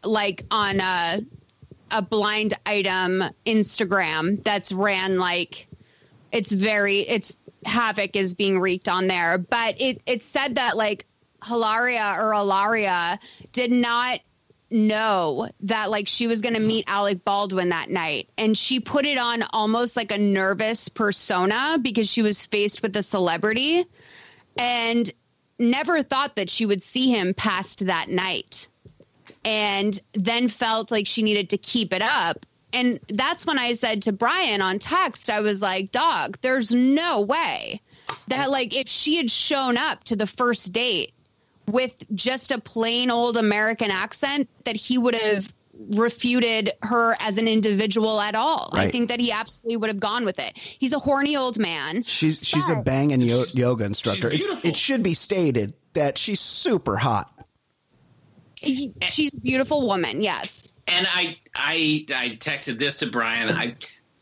like 0.02 0.44
on 0.50 0.80
a 0.80 1.20
a 1.90 2.02
blind 2.02 2.54
item 2.64 3.22
Instagram 3.44 4.42
that's 4.42 4.72
ran 4.72 5.18
like 5.18 5.68
it's 6.32 6.52
very 6.52 6.98
it's 6.98 7.38
havoc 7.64 8.16
is 8.16 8.34
being 8.34 8.60
wreaked 8.60 8.88
on 8.88 9.06
there. 9.06 9.38
But 9.38 9.80
it 9.80 10.02
it 10.06 10.22
said 10.22 10.56
that 10.56 10.76
like 10.76 11.06
Hilaria 11.44 12.16
or 12.18 12.32
Alaria 12.32 13.18
did 13.52 13.70
not 13.70 14.20
know 14.70 15.48
that 15.60 15.90
like 15.90 16.08
she 16.08 16.26
was 16.26 16.42
going 16.42 16.54
to 16.54 16.60
meet 16.60 16.84
Alec 16.88 17.24
Baldwin 17.24 17.68
that 17.68 17.88
night 17.88 18.28
and 18.36 18.58
she 18.58 18.80
put 18.80 19.06
it 19.06 19.16
on 19.16 19.44
almost 19.52 19.96
like 19.96 20.10
a 20.10 20.18
nervous 20.18 20.88
persona 20.88 21.78
because 21.80 22.10
she 22.10 22.22
was 22.22 22.44
faced 22.44 22.82
with 22.82 22.96
a 22.96 23.02
celebrity 23.02 23.84
and 24.58 25.10
never 25.58 26.02
thought 26.02 26.36
that 26.36 26.50
she 26.50 26.66
would 26.66 26.82
see 26.82 27.10
him 27.10 27.32
past 27.32 27.86
that 27.86 28.08
night 28.08 28.68
and 29.44 29.98
then 30.12 30.48
felt 30.48 30.90
like 30.90 31.06
she 31.06 31.22
needed 31.22 31.50
to 31.50 31.58
keep 31.58 31.92
it 31.92 32.02
up 32.02 32.44
and 32.72 33.00
that's 33.08 33.46
when 33.46 33.58
I 33.58 33.72
said 33.74 34.02
to 34.02 34.12
Brian 34.12 34.60
on 34.62 34.78
text 34.78 35.30
I 35.30 35.40
was 35.40 35.60
like 35.62 35.92
dog 35.92 36.38
there's 36.42 36.74
no 36.74 37.20
way 37.22 37.80
that 38.28 38.50
like 38.50 38.74
if 38.74 38.88
she 38.88 39.16
had 39.16 39.30
shown 39.30 39.76
up 39.76 40.04
to 40.04 40.16
the 40.16 40.26
first 40.26 40.72
date 40.72 41.12
with 41.66 42.04
just 42.14 42.52
a 42.52 42.60
plain 42.60 43.10
old 43.10 43.36
American 43.36 43.90
accent 43.90 44.48
that 44.64 44.76
he 44.76 44.98
would 44.98 45.14
have 45.14 45.52
refuted 45.90 46.72
her 46.82 47.14
as 47.20 47.38
an 47.38 47.48
individual 47.48 48.20
at 48.20 48.34
all. 48.34 48.70
I 48.72 48.90
think 48.90 49.08
that 49.08 49.20
he 49.20 49.30
absolutely 49.32 49.76
would 49.76 49.90
have 49.90 50.00
gone 50.00 50.24
with 50.24 50.38
it. 50.38 50.56
He's 50.56 50.92
a 50.92 50.98
horny 50.98 51.36
old 51.36 51.58
man. 51.58 52.02
She's 52.04 52.38
she's 52.42 52.68
a 52.70 52.76
But- 52.76 52.84
banging 52.84 53.20
yo- 53.20 53.44
yoga 53.52 53.84
instructor. 53.84 54.30
It, 54.30 54.64
it 54.64 54.76
should 54.76 55.02
be 55.02 55.14
stated 55.14 55.74
that 55.94 56.18
she's 56.18 56.40
super 56.40 56.96
hot. 56.96 57.30
He- 58.56 58.92
she's 59.08 59.34
a 59.34 59.40
beautiful 59.40 59.86
woman, 59.86 60.22
yes. 60.22 60.72
and 60.86 61.06
I 61.12 61.36
I 61.54 62.04
I 62.14 62.36
texted 62.40 62.78
this 62.78 62.96
to 62.98 63.06
Brian. 63.06 63.50
I 63.50 63.74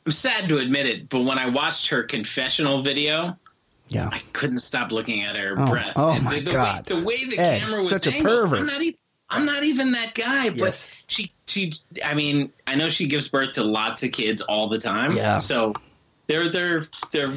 I'm 0.06 0.12
sad 0.12 0.48
to 0.50 0.58
admit 0.58 0.86
it, 0.86 1.08
but 1.08 1.20
when 1.20 1.38
I 1.38 1.48
watched 1.48 1.88
her 1.88 2.02
confessional 2.02 2.80
video, 2.80 3.38
Yeah. 3.88 4.08
I 4.12 4.20
couldn't 4.34 4.58
stop 4.58 4.92
looking 4.92 5.22
at 5.22 5.34
her 5.36 5.54
Oh, 5.56 5.66
breasts. 5.66 5.98
oh 5.98 6.10
And 6.12 6.24
my 6.24 6.40
the, 6.40 6.44
the 6.46 6.52
God. 6.52 6.90
Way, 6.90 6.96
the 6.98 7.04
way 7.04 7.24
the 7.24 7.38
Ed, 7.38 7.60
camera 7.60 7.78
was 7.78 7.88
such 7.88 8.06
a 8.06 8.12
pervert. 8.20 8.58
I'm 8.60 8.66
not 8.66 8.82
even. 8.82 8.98
I'm 9.30 9.46
not 9.46 9.64
even 9.64 9.92
that 9.92 10.14
guy, 10.14 10.50
but 10.50 10.58
Yes. 10.58 10.88
she 11.06 11.32
she. 11.46 11.72
I 12.04 12.14
mean, 12.14 12.52
I 12.66 12.74
know 12.74 12.88
she 12.90 13.06
gives 13.06 13.28
birth 13.28 13.52
to 13.52 13.64
lots 13.64 14.02
of 14.02 14.12
kids 14.12 14.42
all 14.42 14.68
the 14.68 14.78
time. 14.78 15.16
Yeah. 15.16 15.38
So 15.38 15.72
they're 16.26 16.48
they're 16.50 16.82
they're 17.10 17.32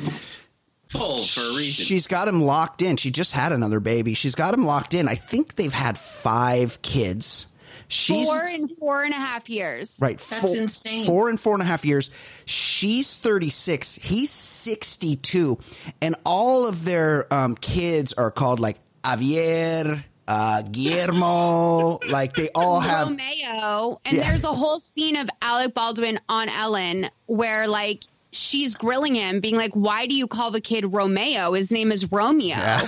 full 0.89 1.17
for 1.19 1.41
a 1.41 1.55
reason. 1.57 1.85
She's 1.85 2.07
got 2.07 2.27
him 2.27 2.41
locked 2.41 2.81
in. 2.81 2.97
She 2.97 3.11
just 3.11 3.31
had 3.33 3.51
another 3.51 3.79
baby. 3.79 4.13
She's 4.13 4.35
got 4.35 4.53
him 4.53 4.65
locked 4.65 4.93
in. 4.93 5.07
I 5.07 5.15
think 5.15 5.55
they've 5.55 5.73
had 5.73 5.97
five 5.97 6.81
kids. 6.81 7.47
She's 7.89 8.27
Four 8.27 8.41
and 8.43 8.71
four 8.79 9.03
and 9.03 9.13
a 9.13 9.17
half 9.17 9.49
years. 9.49 9.97
right. 10.01 10.17
That's 10.17 10.41
four, 10.41 10.57
insane. 10.57 11.05
Four 11.05 11.29
and 11.29 11.39
four 11.39 11.53
and 11.53 11.61
a 11.63 11.65
half 11.65 11.85
years. 11.85 12.11
She's 12.45 13.15
36. 13.15 13.95
He's 13.95 14.29
62. 14.29 15.57
And 16.01 16.15
all 16.25 16.67
of 16.67 16.83
their 16.83 17.31
um, 17.33 17.55
kids 17.55 18.11
are 18.13 18.29
called 18.29 18.59
like 18.59 18.77
Javier, 19.05 20.03
uh, 20.27 20.63
Guillermo. 20.63 21.99
like 22.09 22.35
they 22.35 22.49
all 22.53 22.79
have. 22.81 23.07
Romeo, 23.07 24.01
and 24.03 24.17
Yeah. 24.17 24.29
there's 24.29 24.43
a 24.43 24.51
whole 24.53 24.79
scene 24.79 25.15
of 25.15 25.29
Alec 25.41 25.73
Baldwin 25.73 26.19
on 26.27 26.49
Ellen 26.49 27.09
where 27.27 27.67
like 27.69 28.03
she's 28.37 28.75
grilling 28.75 29.15
him, 29.15 29.39
being 29.39 29.55
like, 29.55 29.73
"Why 29.73 30.05
do 30.05 30.15
you 30.15 30.27
call 30.27 30.51
the 30.51 30.61
kid 30.61 30.93
Romeo? 30.93 31.53
His 31.53 31.71
name 31.71 31.91
is 31.91 32.11
Romeo." 32.11 32.57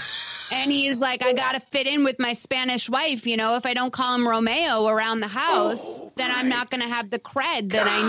And 0.51 0.71
he's 0.71 0.99
like, 0.99 1.23
"I 1.23 1.33
got 1.33 1.51
to 1.51 1.59
fit 1.59 1.85
in 1.85 2.03
with 2.03 2.17
my 2.17 2.33
Spanish 2.33 2.89
wife. 2.89 3.27
You 3.27 3.37
know, 3.37 3.55
if 3.57 3.67
I 3.67 3.75
don't 3.75 3.93
call 3.93 4.15
him 4.15 4.27
Romeo 4.27 4.87
around 4.87 5.19
the 5.19 5.27
house, 5.27 5.99
then 6.15 6.31
I'm 6.33 6.49
not 6.49 6.71
going 6.71 6.81
to 6.81 6.87
have 6.89 7.11
the 7.11 7.19
cred 7.19 7.69
that 7.73 7.85
I 7.87 8.01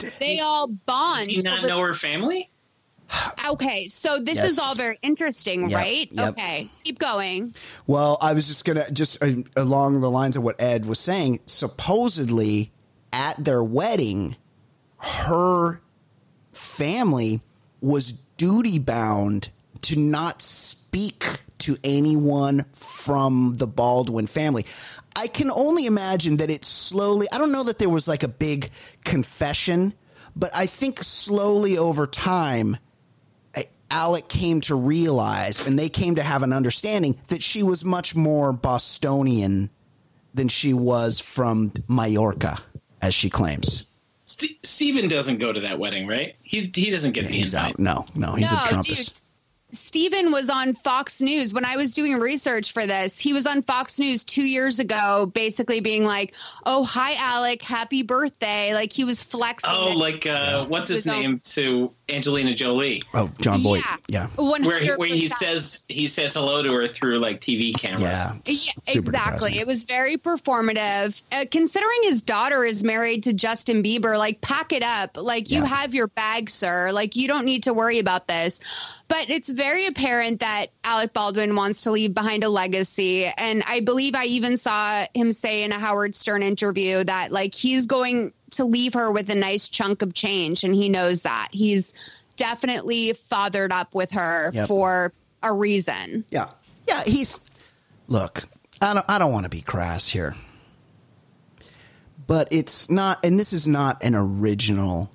need." 0.00 0.12
They 0.18 0.40
all 0.40 0.68
bond. 0.68 1.26
Does 1.28 1.36
he 1.36 1.42
not 1.42 1.58
over- 1.58 1.66
know 1.68 1.80
her 1.80 1.92
family? 1.92 2.48
okay, 3.46 3.86
so 3.88 4.18
this 4.18 4.36
Yes. 4.36 4.52
is 4.52 4.58
all 4.58 4.74
very 4.74 4.98
interesting, 5.02 5.68
Yep, 5.68 5.78
right? 5.78 6.08
yep. 6.10 6.28
Okay, 6.30 6.68
keep 6.84 6.98
going. 6.98 7.54
Well, 7.86 8.16
I 8.22 8.32
was 8.32 8.46
just 8.48 8.64
gonna 8.64 8.90
just 8.90 9.22
uh, 9.22 9.32
along 9.54 10.00
the 10.00 10.10
lines 10.10 10.38
of 10.38 10.42
what 10.42 10.58
Ed 10.58 10.86
was 10.86 10.98
saying. 10.98 11.40
Supposedly, 11.44 12.72
at 13.12 13.44
their 13.44 13.62
wedding, 13.62 14.36
her 14.96 15.82
family 16.74 17.40
was 17.80 18.12
duty 18.12 18.78
bound 18.78 19.50
to 19.82 19.98
not 19.98 20.42
speak 20.42 21.24
to 21.58 21.76
anyone 21.84 22.64
from 22.72 23.54
the 23.54 23.66
Baldwin 23.66 24.26
family. 24.26 24.66
I 25.14 25.28
can 25.28 25.50
only 25.50 25.86
imagine 25.86 26.38
that 26.38 26.50
it 26.50 26.64
slowly. 26.64 27.26
I 27.30 27.38
don't 27.38 27.52
know 27.52 27.64
that 27.64 27.78
there 27.78 27.88
was 27.88 28.08
like 28.08 28.22
a 28.22 28.28
big 28.28 28.70
confession, 29.04 29.94
but 30.34 30.50
I 30.54 30.66
think 30.66 31.02
slowly 31.02 31.78
over 31.78 32.06
time. 32.06 32.78
Alec 33.90 34.26
came 34.28 34.60
to 34.62 34.74
realize 34.74 35.60
and 35.60 35.78
they 35.78 35.88
came 35.88 36.16
to 36.16 36.22
have 36.22 36.42
an 36.42 36.52
understanding 36.52 37.16
that 37.28 37.42
she 37.42 37.62
was 37.62 37.84
much 37.84 38.16
more 38.16 38.52
Bostonian 38.52 39.70
than 40.32 40.48
she 40.48 40.74
was 40.74 41.20
from 41.20 41.72
Mallorca, 41.86 42.58
as 43.00 43.14
she 43.14 43.30
claims. 43.30 43.84
St- 44.26 44.64
Stephen 44.64 45.08
doesn't 45.08 45.38
go 45.38 45.52
to 45.52 45.60
that 45.60 45.78
wedding, 45.78 46.06
right? 46.06 46.34
He's 46.42 46.64
he 46.74 46.90
doesn't 46.90 47.12
get 47.12 47.28
the 47.28 47.34
He's 47.34 47.52
invite. 47.54 47.72
out. 47.72 47.78
No, 47.78 48.06
no, 48.14 48.34
he's 48.34 48.50
no, 48.50 48.58
a 48.58 48.60
Trumpist. 48.62 49.06
dude. 49.06 49.18
Stephen 49.74 50.32
was 50.32 50.48
on 50.50 50.74
Fox 50.74 51.20
News 51.20 51.52
when 51.52 51.64
I 51.64 51.76
was 51.76 51.90
doing 51.92 52.14
research 52.18 52.72
for 52.72 52.86
this. 52.86 53.18
He 53.18 53.32
was 53.32 53.46
on 53.46 53.62
Fox 53.62 53.98
News 53.98 54.24
two 54.24 54.42
years 54.44 54.78
ago, 54.78 55.26
basically 55.26 55.80
being 55.80 56.04
like, 56.04 56.34
"Oh, 56.64 56.84
hi, 56.84 57.14
Alec, 57.14 57.62
happy 57.62 58.02
birthday!" 58.02 58.74
Like 58.74 58.92
he 58.92 59.04
was 59.04 59.22
flexing. 59.22 59.70
Oh, 59.72 59.90
like 59.90 60.26
uh, 60.26 60.66
what's 60.66 60.88
his 60.88 61.04
His 61.04 61.12
own- 61.12 61.20
name 61.20 61.40
to 61.44 61.90
Angelina 62.08 62.54
Jolie, 62.54 63.02
Oh, 63.14 63.30
Jon 63.40 63.62
Voight. 63.62 63.82
Yeah. 64.08 64.28
Yeah. 64.36 64.58
where 64.58 64.80
he, 64.80 64.90
where 64.90 65.08
he 65.08 65.26
says 65.26 65.84
he 65.88 66.06
says 66.06 66.34
hello 66.34 66.62
to 66.62 66.72
her 66.72 66.86
through 66.88 67.18
like 67.18 67.40
TV 67.40 67.72
cameras. 67.74 68.02
Yeah. 68.02 68.32
Yeah, 68.46 68.72
exactly. 68.86 69.02
depressing. 69.02 69.54
It 69.56 69.66
was 69.66 69.84
very 69.84 70.16
performative. 70.16 71.20
Uh, 71.32 71.46
considering 71.50 71.98
his 72.02 72.22
daughter 72.22 72.64
is 72.64 72.84
married 72.84 73.24
to 73.24 73.32
Justin 73.32 73.82
Bieber, 73.82 74.18
like 74.18 74.40
pack 74.40 74.72
it 74.72 74.82
up. 74.82 75.16
Like 75.16 75.50
you 75.50 75.60
Yeah. 75.60 75.66
have 75.66 75.94
your 75.94 76.06
bag, 76.08 76.50
sir. 76.50 76.90
Like 76.92 77.16
you 77.16 77.26
don't 77.28 77.44
need 77.44 77.64
to 77.64 77.74
worry 77.74 77.98
about 77.98 78.26
this. 78.28 78.60
But 79.14 79.30
it's 79.30 79.48
very 79.48 79.86
apparent 79.86 80.40
that 80.40 80.72
Alec 80.82 81.12
Baldwin 81.12 81.54
wants 81.54 81.82
to 81.82 81.92
leave 81.92 82.14
behind 82.14 82.42
a 82.42 82.48
legacy, 82.48 83.26
and 83.26 83.62
I 83.64 83.78
believe 83.78 84.16
I 84.16 84.24
even 84.24 84.56
saw 84.56 85.06
him 85.14 85.32
say 85.32 85.62
in 85.62 85.70
a 85.70 85.78
Howard 85.78 86.16
Stern 86.16 86.42
interview 86.42 87.04
that 87.04 87.30
like 87.30 87.54
he's 87.54 87.86
going 87.86 88.32
to 88.50 88.64
leave 88.64 88.94
her 88.94 89.12
with 89.12 89.30
a 89.30 89.36
nice 89.36 89.68
chunk 89.68 90.02
of 90.02 90.14
change, 90.14 90.64
and 90.64 90.74
he 90.74 90.88
knows 90.88 91.22
that 91.22 91.50
he's 91.52 91.94
definitely 92.34 93.12
fathered 93.12 93.72
up 93.72 93.94
with 93.94 94.10
her 94.10 94.50
Yep. 94.52 94.66
for 94.66 95.12
a 95.44 95.52
reason. 95.52 96.24
Yeah. 96.30 96.48
Yeah, 96.88 97.04
he's 97.04 97.48
look, 98.08 98.42
I 98.80 98.94
don't 98.94 99.06
I 99.08 99.18
don't 99.18 99.30
want 99.30 99.44
to 99.44 99.48
be 99.48 99.60
crass 99.60 100.08
here. 100.08 100.34
But 102.26 102.48
it's 102.50 102.90
not 102.90 103.24
and 103.24 103.38
this 103.38 103.52
is 103.52 103.68
not 103.68 104.02
an 104.02 104.16
original 104.16 105.12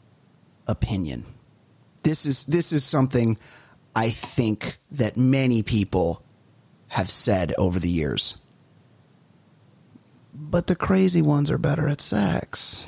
opinion. 0.68 1.26
This 2.04 2.26
is 2.26 2.46
this 2.46 2.72
is 2.72 2.86
something 2.86 3.38
I 3.96 4.10
think 4.10 4.78
that 4.92 5.18
many 5.18 5.64
people 5.64 6.24
have 6.90 7.10
said 7.12 7.54
over 7.58 7.80
the 7.80 7.90
years. 7.90 8.38
But 10.34 10.68
the 10.68 10.76
crazy 10.76 11.22
ones 11.22 11.52
are 11.52 11.58
better 11.58 11.88
at 11.88 12.02
sex. 12.02 12.86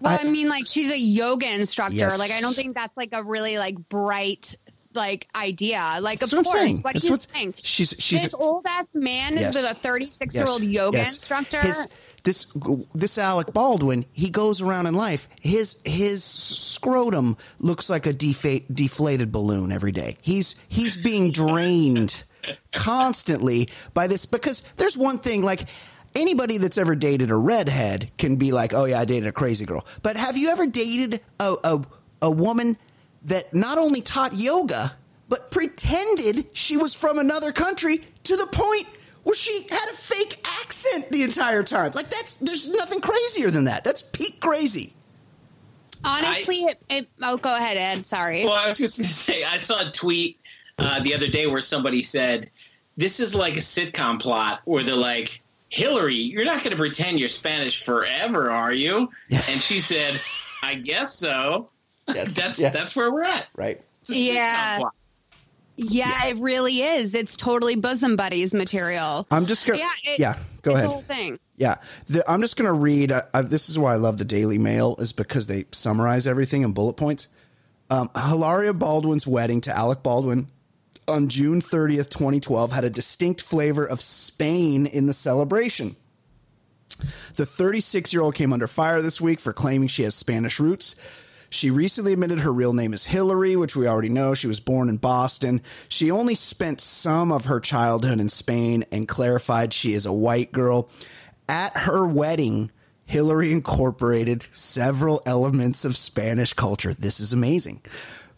Well, 0.00 0.18
I- 0.18 0.22
I, 0.22 0.30
mean, 0.30 0.48
like 0.48 0.66
she's 0.66 0.90
a 0.92 0.98
yoga 0.98 1.50
instructor. 1.52 1.96
Yes. 1.96 2.18
Like 2.18 2.30
I 2.30 2.40
don't 2.40 2.54
think 2.54 2.74
that's 2.74 2.96
like 2.96 3.10
a 3.12 3.22
really 3.22 3.58
like 3.58 3.88
bright 3.88 4.54
like 4.94 5.26
idea. 5.34 5.98
Like 6.00 6.20
That's 6.20 6.32
of 6.32 6.46
what 6.46 6.56
I'm 6.56 6.68
course, 6.68 6.80
what 6.84 6.94
do 6.94 7.06
you 7.06 7.10
what- 7.12 7.22
think? 7.22 7.56
she's- 7.62 7.96
she's 7.98 8.22
this 8.22 8.34
old 8.34 8.64
ass 8.66 8.86
man 8.94 9.36
Yes. 9.36 9.56
is 9.56 9.62
with 9.62 9.72
a 9.72 9.74
36 9.74 10.34
year 10.34 10.46
old 10.46 10.62
yoga 10.62 10.98
yes. 10.98 11.14
instructor. 11.14 11.60
His, 11.62 11.88
this 12.24 12.44
this 12.94 13.18
Alec 13.18 13.52
Baldwin, 13.52 14.04
he 14.12 14.30
goes 14.30 14.60
around 14.60 14.86
in 14.86 14.94
life. 14.94 15.28
His 15.40 15.80
his 15.84 16.24
scrotum 16.24 17.36
looks 17.60 17.88
like 17.88 18.06
a 18.06 18.12
defa- 18.12 18.64
deflated 18.74 19.30
balloon 19.30 19.70
every 19.70 19.92
day. 19.92 20.16
He's 20.20 20.56
he's 20.68 20.96
being 20.96 21.30
drained 21.30 22.24
constantly 22.72 23.68
by 23.92 24.06
this 24.06 24.26
because 24.26 24.62
there's 24.76 24.96
one 24.96 25.18
thing 25.18 25.42
like 25.42 25.68
anybody 26.14 26.58
that's 26.58 26.78
ever 26.78 26.94
dated 26.94 27.30
a 27.30 27.36
redhead 27.36 28.10
can 28.18 28.36
be 28.36 28.52
like, 28.52 28.72
"Oh 28.74 28.86
yeah, 28.86 29.00
I 29.00 29.04
dated 29.04 29.28
a 29.28 29.32
crazy 29.32 29.66
girl." 29.66 29.86
But 30.02 30.16
have 30.16 30.36
you 30.36 30.48
ever 30.48 30.66
dated 30.66 31.20
a 31.38 31.56
a, 31.62 31.84
a 32.22 32.30
woman 32.30 32.76
that 33.24 33.54
not 33.54 33.78
only 33.78 34.00
taught 34.00 34.34
yoga 34.34 34.96
but 35.28 35.50
pretended 35.50 36.46
she 36.52 36.76
was 36.76 36.94
from 36.94 37.18
another 37.18 37.50
country 37.50 38.04
to 38.24 38.36
the 38.36 38.46
point 38.46 38.86
where 39.24 39.34
she 39.36 39.66
had 39.68 39.88
a 39.90 39.96
fake 39.96 40.46
accent 40.60 41.10
the 41.10 41.22
entire 41.22 41.62
time. 41.62 41.92
Like 41.94 42.08
that's 42.08 42.36
there's 42.36 42.68
nothing 42.68 43.00
crazier 43.00 43.50
than 43.50 43.64
that. 43.64 43.82
That's 43.84 44.02
peak 44.02 44.40
crazy. 44.40 44.94
Honestly, 46.04 46.64
it, 46.64 46.82
it, 46.90 47.08
oh, 47.22 47.38
go 47.38 47.54
ahead, 47.56 47.76
Ed. 47.78 48.06
Sorry. 48.06 48.44
Well, 48.44 48.52
I 48.54 48.66
was 48.66 48.76
just 48.76 48.98
going 48.98 49.08
to 49.08 49.14
say, 49.14 49.42
I 49.42 49.56
saw 49.56 49.88
a 49.88 49.90
tweet 49.90 50.38
uh, 50.78 51.00
the 51.02 51.14
other 51.14 51.28
day 51.28 51.46
where 51.46 51.62
somebody 51.62 52.02
said, 52.02 52.50
"This 52.96 53.20
is 53.20 53.34
like 53.34 53.54
a 53.56 53.60
sitcom 53.60 54.20
plot 54.20 54.60
where 54.64 54.82
they're 54.82 54.94
like." 54.94 55.40
Hillary, 55.70 56.14
you're 56.14 56.44
not 56.44 56.58
going 56.62 56.70
to 56.70 56.76
pretend 56.76 57.18
you're 57.18 57.28
Spanish 57.28 57.82
forever, 57.84 58.48
are 58.48 58.72
you? 58.72 59.10
And 59.28 59.40
she 59.42 59.80
said, 59.80 60.14
"I 60.62 60.76
guess 60.76 61.12
so." 61.14 61.70
Yes. 62.06 62.36
That's 62.36 62.60
Yeah. 62.60 62.68
that's 62.68 62.94
where 62.94 63.10
we're 63.10 63.24
at. 63.24 63.48
Right. 63.56 63.80
It's 64.02 64.10
a 64.10 64.12
sitcom 64.12 64.34
Yeah. 64.34 64.82
Yeah, 65.76 66.26
it 66.26 66.38
really 66.38 66.82
is. 66.82 67.14
It's 67.14 67.36
totally 67.36 67.76
bosom 67.76 68.16
buddies 68.16 68.54
material. 68.54 69.26
I'm 69.30 69.46
just 69.46 69.66
gonna. 69.66 69.78
yeah, 69.80 69.90
it- 70.04 70.18
yeah. 70.20 70.38
Go 70.62 70.74
ahead. 70.74 70.86
Whole 70.88 71.02
thing. 71.02 71.38
Yeah, 71.56 71.76
the, 72.06 72.28
I'm 72.30 72.40
just 72.40 72.56
going 72.56 72.66
to 72.66 72.72
read. 72.72 73.12
Uh, 73.12 73.22
uh, 73.32 73.42
this 73.42 73.68
is 73.68 73.78
why 73.78 73.92
I 73.92 73.96
love 73.96 74.18
the 74.18 74.24
Daily 74.24 74.58
Mail, 74.58 74.96
is 74.98 75.12
because 75.12 75.46
they 75.46 75.66
summarize 75.72 76.26
everything 76.26 76.62
in 76.62 76.72
bullet 76.72 76.94
points. 76.94 77.28
Um, 77.90 78.08
Hilaria 78.16 78.72
Baldwin's 78.72 79.26
wedding 79.26 79.60
to 79.62 79.76
Alec 79.76 80.02
Baldwin 80.02 80.48
on 81.06 81.28
June 81.28 81.60
30th, 81.60 82.08
2012, 82.08 82.72
had 82.72 82.82
a 82.84 82.90
distinct 82.90 83.42
flavor 83.42 83.84
of 83.84 84.00
Spain 84.00 84.86
in 84.86 85.06
the 85.06 85.12
celebration. 85.12 85.94
The 87.36 87.44
36 87.46 88.12
year 88.12 88.22
old 88.22 88.34
came 88.34 88.52
under 88.52 88.66
fire 88.66 89.02
this 89.02 89.20
week 89.20 89.38
for 89.40 89.52
claiming 89.52 89.88
she 89.88 90.04
has 90.04 90.14
Spanish 90.14 90.58
roots. 90.58 90.96
She 91.54 91.70
recently 91.70 92.14
admitted 92.14 92.40
her 92.40 92.52
real 92.52 92.72
name 92.72 92.92
is 92.92 93.04
Hillary, 93.04 93.54
which 93.54 93.76
we 93.76 93.86
already 93.86 94.08
know. 94.08 94.34
She 94.34 94.48
was 94.48 94.58
born 94.58 94.88
in 94.88 94.96
Boston. 94.96 95.62
She 95.88 96.10
only 96.10 96.34
spent 96.34 96.80
some 96.80 97.30
of 97.30 97.44
her 97.44 97.60
childhood 97.60 98.18
in 98.18 98.28
Spain 98.28 98.84
and 98.90 99.06
clarified 99.06 99.72
she 99.72 99.94
is 99.94 100.04
a 100.04 100.12
white 100.12 100.50
girl. 100.50 100.90
At 101.48 101.76
her 101.76 102.04
wedding, 102.04 102.72
Hillary 103.04 103.52
incorporated 103.52 104.48
several 104.50 105.22
elements 105.26 105.84
of 105.84 105.96
Spanish 105.96 106.54
culture. 106.54 106.92
This 106.92 107.20
is 107.20 107.32
amazing. 107.32 107.82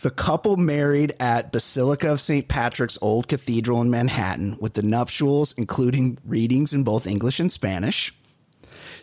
The 0.00 0.10
couple 0.10 0.58
married 0.58 1.14
at 1.18 1.52
Basilica 1.52 2.12
of 2.12 2.20
St. 2.20 2.46
Patrick's 2.48 2.98
Old 3.00 3.28
Cathedral 3.28 3.80
in 3.80 3.88
Manhattan 3.88 4.58
with 4.60 4.74
the 4.74 4.82
nuptials, 4.82 5.54
including 5.56 6.18
readings 6.22 6.74
in 6.74 6.84
both 6.84 7.06
English 7.06 7.40
and 7.40 7.50
Spanish. 7.50 8.14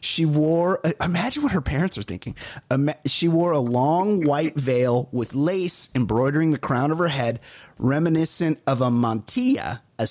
She 0.03 0.25
wore, 0.25 0.85
uh, 0.85 0.91
imagine 0.99 1.43
what 1.43 1.53
her 1.53 1.61
parents 1.61 1.97
are 1.97 2.03
thinking. 2.03 2.35
She 3.05 3.29
wore 3.29 3.53
a 3.53 3.59
long 3.59 4.25
white 4.25 4.53
veil 4.53 5.07
with 5.13 5.33
lace 5.33 5.87
embroidering 5.95 6.51
the 6.51 6.57
crown 6.57 6.91
of 6.91 6.97
her 6.97 7.07
head, 7.07 7.39
reminiscent 7.77 8.59
of 8.67 8.81
a 8.81 8.91
mantilla, 8.91 9.79
a, 9.97 10.07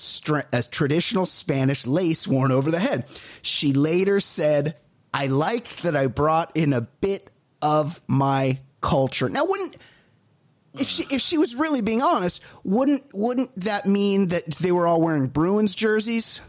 a 0.50 0.62
traditional 0.62 1.26
Spanish 1.26 1.87
lace 1.87 2.26
worn 2.26 2.50
over 2.50 2.70
the 2.70 2.81
head. 2.81 3.05
She 3.42 3.74
later 3.74 4.18
said, 4.18 4.76
I 5.12 5.26
liked 5.26 5.83
that 5.83 5.94
I 5.94 6.07
brought 6.07 6.57
in 6.57 6.72
a 6.72 6.81
bit 6.81 7.28
of 7.61 8.00
my 8.07 8.61
culture. 8.81 9.28
Now, 9.28 9.44
wouldn't, 9.44 9.76
if 10.78 10.87
she 10.87 11.05
if 11.14 11.20
she 11.20 11.37
was 11.37 11.55
really 11.55 11.83
being 11.83 12.00
honest, 12.00 12.42
wouldn't 12.64 13.02
wouldn't 13.12 13.50
that 13.61 13.85
mean 13.85 14.28
that 14.28 14.46
they 14.52 14.72
were 14.72 14.87
all 14.87 15.02
wearing 15.02 15.26
Bruins 15.26 15.74
jerseys? 15.74 16.40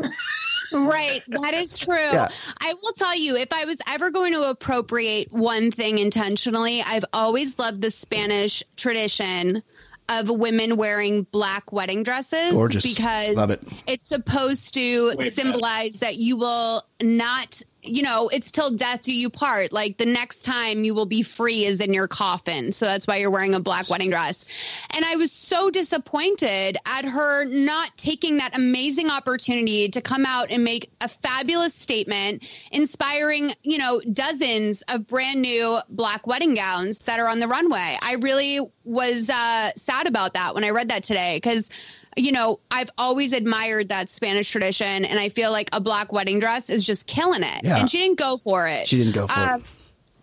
Right, 0.72 1.22
that 1.28 1.54
is 1.54 1.78
true. 1.78 1.96
Yeah. 1.96 2.28
I 2.60 2.74
will 2.74 2.92
tell 2.92 3.16
you, 3.16 3.36
if 3.36 3.52
I 3.52 3.64
was 3.64 3.78
ever 3.88 4.10
going 4.10 4.32
to 4.32 4.48
appropriate 4.48 5.32
one 5.32 5.70
thing 5.70 5.98
intentionally, 5.98 6.82
I've 6.82 7.04
always 7.12 7.58
loved 7.58 7.80
the 7.82 7.90
Spanish 7.90 8.62
tradition 8.76 9.62
of 10.08 10.30
women 10.30 10.76
wearing 10.76 11.24
black 11.24 11.72
wedding 11.72 12.04
dresses 12.04 12.52
Gorgeous. 12.52 12.94
because 12.94 13.34
Love 13.34 13.50
it. 13.50 13.60
it's 13.88 14.06
supposed 14.06 14.74
to 14.74 15.16
Way 15.16 15.30
symbolize 15.30 16.00
that 16.00 16.16
you 16.16 16.36
will 16.36 16.84
not 17.02 17.60
you 17.88 18.02
know 18.02 18.28
it's 18.28 18.50
till 18.50 18.70
death 18.70 19.02
do 19.02 19.12
you 19.12 19.30
part. 19.30 19.72
Like 19.72 19.96
the 19.98 20.06
next 20.06 20.44
time 20.44 20.84
you 20.84 20.94
will 20.94 21.06
be 21.06 21.22
free 21.22 21.64
is 21.64 21.80
in 21.80 21.94
your 21.94 22.08
coffin. 22.08 22.72
So 22.72 22.86
that's 22.86 23.06
why 23.06 23.16
you're 23.16 23.30
wearing 23.30 23.54
a 23.54 23.60
black 23.60 23.88
wedding 23.90 24.10
dress. 24.10 24.46
And 24.90 25.04
i 25.04 25.16
was 25.16 25.32
so 25.32 25.70
disappointed 25.70 26.78
at 26.86 27.04
her 27.04 27.44
not 27.44 27.96
taking 27.96 28.38
that 28.38 28.56
amazing 28.56 29.10
opportunity 29.10 29.88
to 29.90 30.00
come 30.00 30.26
out 30.26 30.50
and 30.50 30.64
make 30.64 30.90
a 31.00 31.08
fabulous 31.08 31.74
statement 31.74 32.42
inspiring 32.70 33.52
you 33.62 33.78
know 33.78 34.00
dozens 34.00 34.82
of 34.82 35.06
brand 35.06 35.42
new 35.42 35.78
black 35.88 36.26
wedding 36.26 36.54
gowns 36.54 37.00
that 37.00 37.20
are 37.20 37.28
on 37.28 37.40
the 37.40 37.48
runway. 37.48 37.98
I 38.00 38.14
really 38.14 38.60
was 38.84 39.30
uh, 39.30 39.70
sad 39.76 40.06
about 40.06 40.34
that 40.34 40.54
when 40.54 40.64
i 40.64 40.70
read 40.70 40.90
that 40.90 41.02
today 41.02 41.36
because 41.36 41.70
you 42.16 42.32
know, 42.32 42.60
I've 42.70 42.90
always 42.98 43.32
admired 43.32 43.90
that 43.90 44.08
Spanish 44.08 44.50
tradition, 44.50 45.04
and 45.04 45.18
I 45.18 45.28
feel 45.28 45.52
like 45.52 45.68
a 45.72 45.80
black 45.80 46.12
wedding 46.12 46.40
dress 46.40 46.70
is 46.70 46.82
just 46.84 47.06
killing 47.06 47.42
it. 47.42 47.64
Yeah. 47.64 47.76
And 47.78 47.90
she 47.90 47.98
didn't 47.98 48.18
go 48.18 48.38
for 48.42 48.66
it. 48.66 48.86
She 48.88 48.98
didn't 48.98 49.14
go 49.14 49.26
for 49.26 49.38
Um, 49.38 49.60
it. 49.60 49.66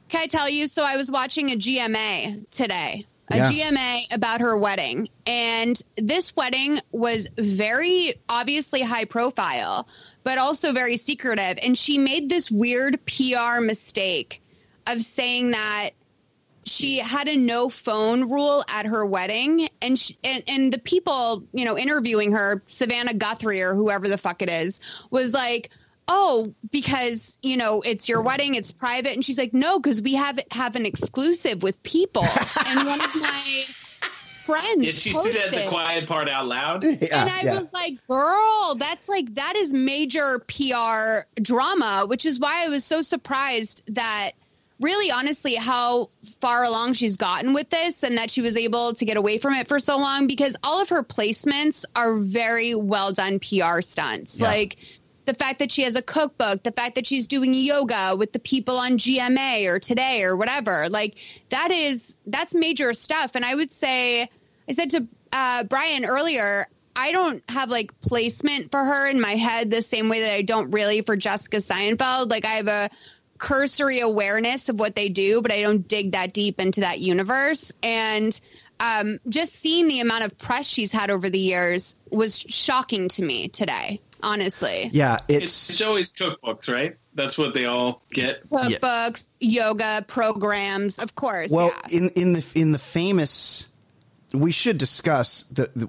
Can 0.10 0.21
I 0.21 0.27
tell 0.27 0.49
you? 0.49 0.67
So 0.67 0.84
I 0.84 0.97
was 0.97 1.10
watching 1.12 1.51
a 1.51 1.56
GMA 1.56 2.45
today, 2.51 3.06
a 3.32 3.38
Yeah. 3.38 3.49
GMA 3.51 4.08
about 4.12 4.41
her 4.41 4.58
wedding, 4.58 5.10
and 5.25 5.79
this 5.95 6.36
wedding 6.36 6.79
was 6.91 7.27
very 7.38 8.15
obviously 8.27 8.82
high 8.82 9.06
profile, 9.06 9.88
but 10.23 10.38
also 10.38 10.71
very 10.71 10.97
secretive. 10.97 11.58
And 11.62 11.77
she 11.77 11.97
made 11.97 12.29
this 12.29 12.49
weird 12.51 12.99
PR 13.06 13.60
mistake 13.62 14.41
of 14.88 15.01
saying 15.01 15.51
that 15.51 15.91
she 16.65 16.97
had 16.97 17.28
a 17.28 17.36
no 17.36 17.69
phone 17.69 18.30
rule 18.30 18.63
at 18.67 18.86
her 18.86 19.06
wedding 19.06 19.67
and 19.82 19.97
she, 19.97 20.17
and 20.23 20.43
and 20.47 20.73
the 20.73 20.80
people 20.80 21.43
you 21.54 21.65
know 21.65 21.78
interviewing 21.78 22.32
her 22.34 22.62
Savannah 22.65 23.13
Guthrie 23.13 23.62
or 23.62 23.73
whoever 23.73 24.08
the 24.08 24.17
fuck 24.17 24.41
it 24.41 24.49
is 24.49 24.80
was 25.10 25.34
like 25.34 25.69
oh 26.08 26.54
because 26.71 27.39
you 27.41 27.58
know 27.58 27.82
it's 27.82 28.10
your 28.10 28.21
wedding 28.21 28.56
it's 28.56 28.71
private 28.71 29.13
and 29.13 29.23
she's 29.23 29.38
like 29.38 29.54
no 29.54 29.80
because 29.80 30.02
we 30.02 30.15
have 30.15 30.39
have 30.52 30.76
an 30.76 30.86
exclusive 30.86 31.63
with 31.63 31.82
people 31.84 32.26
and 32.67 32.88
one 32.88 32.99
of 33.02 33.15
my 33.15 33.63
friends 34.43 34.84
Yeah, 34.86 34.91
she 34.91 35.13
posted. 35.13 35.34
said 35.34 35.54
the 35.54 35.69
quiet 35.69 36.08
part 36.08 36.28
out 36.28 36.47
loud. 36.47 36.84
Yeah, 37.04 37.21
and 37.21 37.30
I 37.30 37.41
yeah. 37.43 37.58
was 37.58 37.71
like, 37.71 37.93
girl, 38.10 38.76
that's 38.76 39.08
like, 39.08 39.34
that 39.36 39.56
is 39.56 39.71
major 39.73 40.39
PR 40.39 41.26
drama, 41.41 42.06
which 42.08 42.26
is 42.26 42.41
why 42.41 42.65
I 42.65 42.67
was 42.67 42.84
so 42.84 43.02
surprised 43.02 43.84
that 43.95 44.32
really 44.83 45.09
honestly 45.09 45.55
how 45.55 46.09
far 46.41 46.63
along 46.63 46.93
she's 46.93 47.17
gotten 47.17 47.53
with 47.53 47.69
this 47.69 48.03
and 48.03 48.17
that 48.17 48.29
she 48.29 48.41
was 48.41 48.57
able 48.57 48.93
to 48.93 49.05
get 49.05 49.17
away 49.17 49.37
from 49.37 49.53
it 49.53 49.67
for 49.67 49.79
so 49.79 49.97
long 49.97 50.27
because 50.27 50.55
all 50.63 50.81
of 50.81 50.89
her 50.89 51.03
placements 51.03 51.85
are 51.95 52.13
very 52.13 52.75
well 52.75 53.11
done 53.11 53.39
PR 53.39 53.81
stunts. 53.81 54.39
Yeah. 54.39 54.47
Like, 54.47 54.77
the 55.25 55.33
fact 55.33 55.59
that 55.59 55.71
she 55.71 55.83
has 55.83 55.95
a 55.95 56.01
cookbook, 56.01 56.63
the 56.63 56.71
fact 56.71 56.95
that 56.95 57.07
she's 57.07 57.27
doing 57.27 57.53
yoga 57.53 58.15
with 58.17 58.33
the 58.33 58.39
people 58.39 58.77
on 58.77 58.97
GMA 58.97 59.67
or 59.67 59.79
today 59.79 60.23
or 60.23 60.35
whatever, 60.35 60.89
like 60.89 61.15
that 61.49 61.71
is 61.71 62.17
that's 62.27 62.53
major 62.53 62.93
stuff. 62.93 63.35
And 63.35 63.45
I 63.45 63.55
would 63.55 63.71
say, 63.71 64.29
I 64.67 64.71
said 64.73 64.89
to 64.89 65.07
uh, 65.31 65.63
Brian 65.63 66.05
earlier, 66.05 66.67
I 66.95 67.11
don't 67.11 67.43
have 67.49 67.69
like 67.69 67.99
placement 68.01 68.71
for 68.71 68.83
her 68.83 69.07
in 69.07 69.19
my 69.19 69.35
head 69.35 69.71
the 69.71 69.81
same 69.81 70.09
way 70.09 70.21
that 70.21 70.33
I 70.33 70.41
don't 70.41 70.71
really 70.71 71.01
for 71.01 71.15
Jessica 71.15 71.57
Seinfeld. 71.57 72.29
Like 72.29 72.45
I 72.45 72.55
have 72.55 72.67
a 72.67 72.89
cursory 73.43 73.99
awareness 73.99 74.69
of 74.69 74.79
what 74.79 74.95
they 74.95 75.10
do, 75.10 75.41
but 75.41 75.51
I 75.51 75.62
don't 75.62 75.86
dig 75.86 76.13
that 76.13 76.32
deep 76.32 76.62
into 76.62 76.79
that 76.79 77.01
universe. 77.01 77.73
And 77.84 78.39
um, 78.79 79.19
just 79.27 79.51
seeing 79.53 79.89
the 79.89 79.99
amount 79.99 80.23
of 80.23 80.38
press 80.38 80.65
she's 80.65 80.93
had 80.93 81.12
over 81.12 81.29
the 81.29 81.39
years 81.39 81.97
was 82.10 82.39
shocking 82.39 83.10
to 83.10 83.21
me 83.21 83.49
today. 83.49 83.99
Honestly, 84.21 84.89
yeah, 84.93 85.17
It's, 85.27 85.43
it's, 85.43 85.69
it's 85.71 85.82
always 85.82 86.13
cookbooks, 86.13 86.73
right? 86.73 86.95
That's 87.15 87.38
what 87.38 87.53
they 87.53 87.65
all 87.65 88.01
get. 88.12 88.49
cookbooks, 88.49 89.29
yoga 89.41 90.06
programs, 90.08 90.97
of 90.97 91.13
course. 91.13 91.51
well 91.51 91.73
yeah. 91.89 91.97
in 91.97 92.10
in 92.15 92.34
the 92.34 92.45
in 92.56 92.71
the 92.71 92.79
famous. 92.79 93.67
We 94.34 94.53
should 94.53 94.77
discuss 94.77 95.43
the, 95.43 95.69
the 95.75 95.86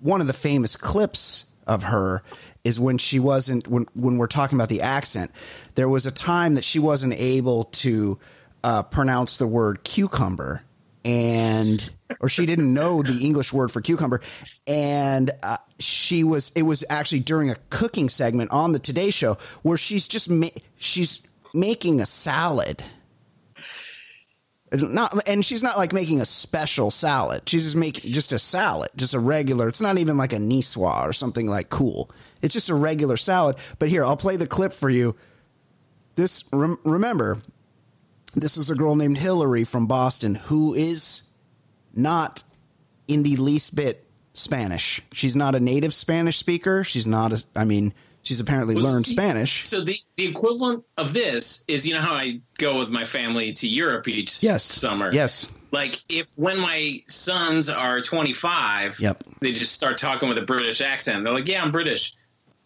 one 0.00 0.20
of 0.20 0.26
the 0.26 0.34
famous 0.34 0.76
clips 0.76 1.46
of 1.66 1.84
her 1.84 2.22
is 2.64 2.78
when 2.78 2.98
she 2.98 3.18
wasn't 3.18 3.66
when 3.68 3.86
when 3.94 4.18
we're 4.18 4.26
talking 4.26 4.56
about 4.56 4.68
the 4.68 4.82
accent. 4.82 5.30
There 5.74 5.88
was 5.88 6.06
a 6.06 6.10
time 6.10 6.54
that 6.54 6.64
she 6.64 6.78
wasn't 6.78 7.14
able 7.14 7.64
to 7.64 8.18
uh, 8.64 8.82
pronounce 8.82 9.36
the 9.36 9.46
word 9.46 9.84
cucumber, 9.84 10.62
and 11.04 11.88
or 12.20 12.28
she 12.28 12.46
didn't 12.46 12.72
know 12.72 13.02
the 13.02 13.24
English 13.24 13.52
word 13.52 13.70
for 13.70 13.80
cucumber, 13.80 14.20
and 14.66 15.30
uh, 15.42 15.58
she 15.78 16.24
was. 16.24 16.52
It 16.54 16.62
was 16.62 16.84
actually 16.90 17.20
during 17.20 17.50
a 17.50 17.56
cooking 17.70 18.08
segment 18.08 18.50
on 18.50 18.72
the 18.72 18.78
Today 18.78 19.10
Show 19.10 19.38
where 19.62 19.78
she's 19.78 20.08
just 20.08 20.28
ma- 20.28 20.48
she's 20.76 21.22
making 21.54 22.00
a 22.00 22.06
salad. 22.06 22.82
Not 24.70 25.26
and 25.26 25.42
she's 25.42 25.62
not 25.62 25.78
like 25.78 25.94
making 25.94 26.20
a 26.20 26.26
special 26.26 26.90
salad. 26.90 27.48
She's 27.48 27.64
just 27.64 27.76
making 27.76 28.12
just 28.12 28.32
a 28.32 28.38
salad, 28.38 28.90
just 28.96 29.14
a 29.14 29.18
regular. 29.18 29.66
It's 29.68 29.80
not 29.80 29.96
even 29.96 30.18
like 30.18 30.34
a 30.34 30.38
niçoise 30.38 31.08
or 31.08 31.14
something 31.14 31.46
like 31.46 31.70
cool. 31.70 32.10
It's 32.42 32.54
just 32.54 32.68
a 32.68 32.74
regular 32.74 33.16
salad. 33.16 33.56
But 33.78 33.88
here, 33.88 34.04
I'll 34.04 34.16
play 34.16 34.36
the 34.36 34.46
clip 34.46 34.72
for 34.72 34.90
you. 34.90 35.16
This 36.16 36.44
rem- 36.52 36.78
remember, 36.84 37.40
this 38.34 38.56
is 38.56 38.70
a 38.70 38.74
girl 38.74 38.96
named 38.96 39.18
Hillary 39.18 39.64
from 39.64 39.86
Boston 39.86 40.34
who 40.36 40.74
is 40.74 41.30
not 41.94 42.42
in 43.06 43.22
the 43.22 43.36
least 43.36 43.74
bit 43.74 44.04
Spanish. 44.34 45.00
She's 45.12 45.34
not 45.36 45.54
a 45.54 45.60
native 45.60 45.94
Spanish 45.94 46.36
speaker. 46.36 46.84
She's 46.84 47.06
not 47.06 47.32
a. 47.32 47.44
I 47.56 47.64
mean, 47.64 47.92
she's 48.22 48.40
apparently 48.40 48.74
learned 48.76 49.06
Spanish. 49.06 49.66
So 49.66 49.82
the, 49.82 49.96
the 50.16 50.26
equivalent 50.26 50.84
of 50.96 51.12
this 51.14 51.64
is, 51.68 51.86
you 51.86 51.94
know 51.94 52.00
how 52.00 52.14
I 52.14 52.40
go 52.58 52.78
with 52.78 52.90
my 52.90 53.04
family 53.04 53.52
to 53.54 53.66
Europe 53.68 54.06
each 54.08 54.42
Yes. 54.42 54.62
summer. 54.64 55.10
Yes. 55.12 55.48
Like 55.70 56.00
if 56.08 56.30
when 56.36 56.58
my 56.58 57.00
sons 57.08 57.68
are 57.68 58.00
25, 58.00 59.00
Yep. 59.00 59.24
they 59.40 59.52
just 59.52 59.72
start 59.72 59.98
talking 59.98 60.28
with 60.28 60.38
a 60.38 60.42
British 60.42 60.80
accent. 60.80 61.24
They're 61.24 61.32
like, 61.34 61.46
"Yeah, 61.48 61.62
I'm 61.62 61.70
British," 61.70 62.14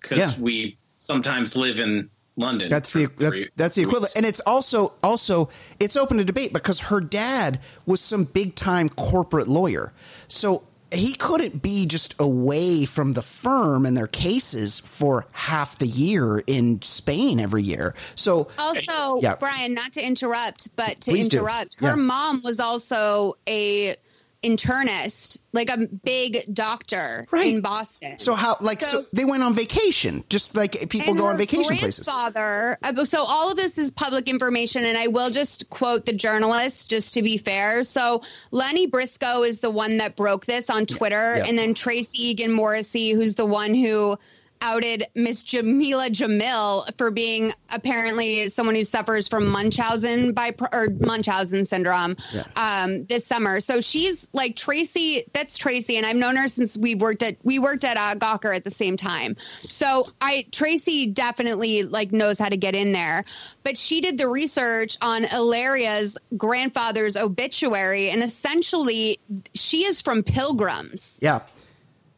because 0.02 0.18
Yeah. 0.18 0.32
we 0.38 0.76
sometimes 0.98 1.56
live 1.56 1.80
in 1.80 2.10
London. 2.36 2.68
That's 2.68 2.92
the 2.92 3.06
that, 3.18 3.50
that's 3.56 3.74
the 3.76 3.82
equivalent, 3.82 4.04
weeks. 4.10 4.16
and 4.16 4.26
it's 4.26 4.40
also 4.40 4.94
also 5.02 5.48
it's 5.80 5.96
open 5.96 6.16
to 6.18 6.24
debate 6.24 6.52
because 6.52 6.80
her 6.80 7.00
dad 7.00 7.60
was 7.86 8.00
some 8.00 8.24
big 8.24 8.54
time 8.54 8.88
corporate 8.88 9.48
lawyer, 9.48 9.92
so 10.28 10.62
he 10.90 11.14
couldn't 11.14 11.62
be 11.62 11.86
just 11.86 12.14
away 12.18 12.84
from 12.84 13.12
the 13.12 13.22
firm 13.22 13.86
and 13.86 13.96
their 13.96 14.06
cases 14.06 14.78
for 14.80 15.26
half 15.32 15.78
the 15.78 15.86
year 15.86 16.42
in 16.46 16.80
Spain 16.82 17.40
every 17.40 17.62
year. 17.62 17.94
So 18.14 18.48
Also, 18.58 19.18
Yeah. 19.22 19.36
Brian, 19.36 19.72
not 19.72 19.94
to 19.94 20.02
interrupt, 20.06 20.68
but 20.76 21.00
to 21.02 21.10
Please 21.12 21.28
do. 21.28 21.38
interrupt, 21.38 21.80
her 21.80 21.88
Yeah. 21.88 21.94
mom 21.94 22.42
was 22.42 22.60
also 22.60 23.36
a 23.48 23.96
internist, 24.42 25.38
like 25.52 25.70
a 25.70 25.86
big 25.86 26.44
doctor 26.52 27.26
Right. 27.30 27.54
in 27.54 27.60
Boston. 27.60 28.18
so 28.18 28.34
how 28.34 28.56
like 28.60 28.80
so, 28.82 29.02
So- 29.02 29.06
they 29.12 29.24
went 29.24 29.42
on 29.42 29.54
vacation, 29.54 30.24
just 30.28 30.54
like 30.56 30.88
people 30.88 31.14
go 31.14 31.26
on 31.26 31.36
vacation 31.36 31.76
places. 31.76 32.06
grandfather- 32.06 32.78
uh, 32.82 33.04
So 33.04 33.22
all 33.22 33.50
of 33.50 33.56
this 33.56 33.78
is 33.78 33.90
public 33.90 34.28
information, 34.28 34.84
and 34.84 34.96
I 34.96 35.08
will 35.08 35.30
just 35.30 35.68
quote 35.70 36.06
the 36.06 36.12
journalist 36.12 36.88
just 36.90 37.14
to 37.14 37.22
be 37.22 37.36
fair. 37.36 37.84
So 37.84 38.22
Lenny 38.50 38.86
Briscoe 38.86 39.42
is 39.42 39.58
the 39.58 39.70
one 39.70 39.98
that 39.98 40.16
broke 40.16 40.46
this 40.46 40.70
on 40.70 40.86
Twitter, 40.86 41.36
Yeah. 41.38 41.44
and 41.46 41.58
then 41.58 41.74
Tracie 41.74 42.28
Egan 42.30 42.52
Morrissey, 42.52 43.12
who's 43.12 43.34
the 43.34 43.46
one 43.46 43.74
who 43.74 44.18
outed 44.62 45.08
Miss 45.14 45.42
Jameela 45.42 46.08
Jamil 46.08 46.88
for 46.96 47.10
being 47.10 47.52
apparently 47.68 48.48
someone 48.48 48.76
who 48.76 48.84
suffers 48.84 49.28
from 49.28 49.48
Munchausen 49.48 50.32
by 50.32 50.54
or 50.72 50.88
Munchausen 50.88 51.64
syndrome 51.64 52.16
um, 52.56 53.04
this 53.04 53.26
summer. 53.26 53.60
So 53.60 53.80
she's 53.80 54.28
like 54.32 54.56
Tracie. 54.56 55.24
That's 55.32 55.58
Tracie, 55.58 55.96
and 55.96 56.06
I've 56.06 56.16
known 56.16 56.36
her 56.36 56.48
since 56.48 56.78
we 56.78 56.94
worked 56.94 57.22
at 57.22 57.36
we 57.42 57.58
worked 57.58 57.84
at 57.84 57.96
uh, 57.96 58.14
Gawker 58.14 58.54
at 58.54 58.64
the 58.64 58.70
same 58.70 58.96
time. 58.96 59.36
So 59.60 60.06
I 60.20 60.46
Tracy 60.52 61.08
definitely 61.08 61.82
like 61.82 62.12
knows 62.12 62.38
how 62.38 62.48
to 62.48 62.56
get 62.56 62.74
in 62.74 62.92
there, 62.92 63.24
but 63.64 63.76
she 63.76 64.00
did 64.00 64.16
the 64.16 64.28
research 64.28 64.96
on 65.02 65.24
Ilaria's 65.24 66.18
grandfather's 66.36 67.16
obituary, 67.16 68.10
and 68.10 68.22
essentially 68.22 69.18
she 69.54 69.84
is 69.84 70.00
from 70.00 70.22
Pilgrims. 70.22 71.18
Yeah, 71.20 71.40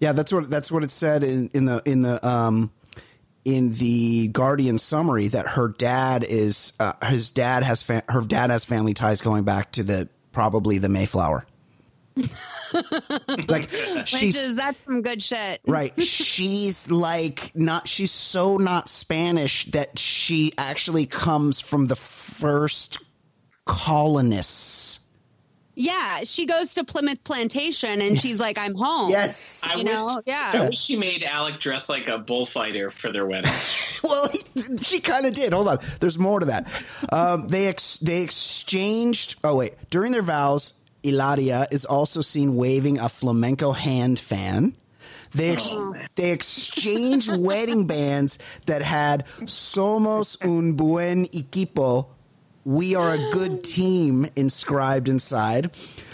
yeah, 0.05 0.13
that's 0.13 0.35
what 0.35 0.51
that's 0.51 0.71
what 0.71 0.85
it 0.85 0.91
said 0.91 1.25
in, 1.25 1.49
in 1.55 1.65
the 1.65 1.81
in 1.87 2.03
the 2.03 2.29
um 2.29 2.71
in 3.47 3.73
the 3.73 4.29
Guardian 4.29 4.79
summary 4.79 5.29
that 5.29 5.49
her 5.49 5.69
dad 5.69 6.25
is 6.29 6.75
uh, 6.79 6.93
his 7.07 7.31
dad 7.31 7.63
has 7.63 7.83
fa- 7.83 8.05
her 8.11 8.21
dad 8.21 8.51
has 8.51 8.67
family 8.67 8.93
ties 8.93 9.23
going 9.23 9.45
back 9.45 9.73
to 9.73 9.83
the 9.83 10.11
probably 10.31 10.77
the 10.77 10.91
Mayflower. 10.91 11.47
like 13.49 13.71
she's 14.05 14.37
is 14.37 14.57
that's 14.57 14.79
some 14.85 15.01
good 15.01 15.23
shit. 15.23 15.61
right 15.67 16.01
she's 16.01 16.91
like 16.91 17.51
not 17.55 17.89
she's 17.89 18.13
so 18.13 18.57
not 18.57 18.89
spanish 18.89 19.65
that 19.67 19.99
she 19.99 20.53
actually 20.59 21.07
comes 21.07 21.61
from 21.61 21.87
the 21.87 21.97
first 21.97 22.99
colonists 23.65 25.01
Yeah, 25.77 26.21
she 26.25 26.47
goes 26.47 26.75
to 26.75 26.85
Plymouth 26.85 27.25
Plantation 27.25 28.01
and 28.01 28.19
she's 28.21 28.39
like, 28.39 28.59
"I'm 28.59 28.75
home." 28.75 29.11
yes 29.11 29.63
I 29.65 29.75
you 29.75 29.85
wish, 29.85 29.93
know, 29.93 30.09
I 30.19 30.21
yeah. 30.27 30.69
wish 30.69 30.79
she 30.79 30.97
made 30.97 31.23
Alec 31.25 31.59
dress 31.59 31.89
like 31.89 32.07
a 32.09 32.19
bullfighter 32.19 32.91
for 32.91 33.11
their 33.11 33.27
wedding. 33.27 33.51
well, 34.05 34.29
he, 34.29 34.77
she 34.79 35.01
kind 35.01 35.27
of 35.27 35.35
did. 35.35 35.53
Hold 35.53 35.69
on, 35.69 35.79
there's 36.01 36.19
more 36.19 36.41
to 36.41 36.47
that. 36.47 36.69
Um, 37.11 37.49
they 37.49 37.67
ex- 37.67 37.97
they 37.99 38.23
exchanged. 38.23 39.37
Oh 39.43 39.57
wait, 39.57 39.75
during 39.91 40.13
their 40.13 40.23
vows, 40.23 40.75
Ilaria 41.03 41.67
is 41.73 41.85
also 41.85 42.21
seen 42.21 42.55
waving 42.55 42.99
a 42.99 43.09
flamenco 43.09 43.73
hand 43.73 44.19
fan. 44.21 44.75
They 45.35 45.51
ex- 45.51 45.75
they 46.15 46.31
exchanged 46.31 47.29
wedding 47.37 47.87
bands 47.89 48.39
that 48.67 48.83
had 48.83 49.27
"Somos 49.41 50.37
un 50.45 50.75
buen 50.75 51.25
equipo." 51.27 52.07
We 52.65 52.95
are 52.95 53.13
a 53.13 53.31
good 53.31 53.63
team 53.65 54.27
inscribed 54.37 55.09
inside. 55.09 55.71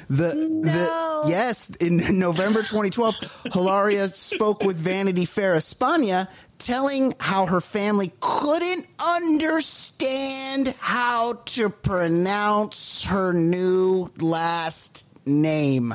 The 0.08 0.34
No. 0.34 1.22
the 1.22 1.28
yes, 1.28 1.70
in 1.76 2.18
November 2.18 2.60
2012, 2.60 3.14
Hilaria 3.52 4.08
spoke 4.08 4.62
with 4.62 4.76
Vanity 4.76 5.24
Fair 5.24 5.54
España, 5.54 6.26
telling 6.58 7.14
how 7.20 7.46
her 7.46 7.60
family 7.60 8.12
couldn't 8.20 8.86
understand 8.98 10.74
how 10.78 11.34
to 11.46 11.68
pronounce 11.70 13.02
her 13.04 13.32
new 13.32 14.10
last 14.18 15.06
name. 15.26 15.94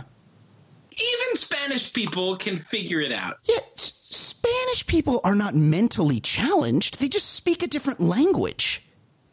Even 0.91 1.35
Spanish 1.35 1.91
people 1.91 2.37
can 2.37 2.57
figure 2.57 3.01
it 3.01 3.11
out. 3.11 3.37
Yeah, 3.43 3.57
S- 3.75 3.91
Spanish 4.09 4.87
people 4.87 5.19
are 5.25 5.35
not 5.35 5.55
mentally 5.55 6.21
challenged; 6.21 6.99
they 6.99 7.09
just 7.09 7.33
speak 7.33 7.61
a 7.63 7.67
different 7.67 7.99
language. 7.99 8.84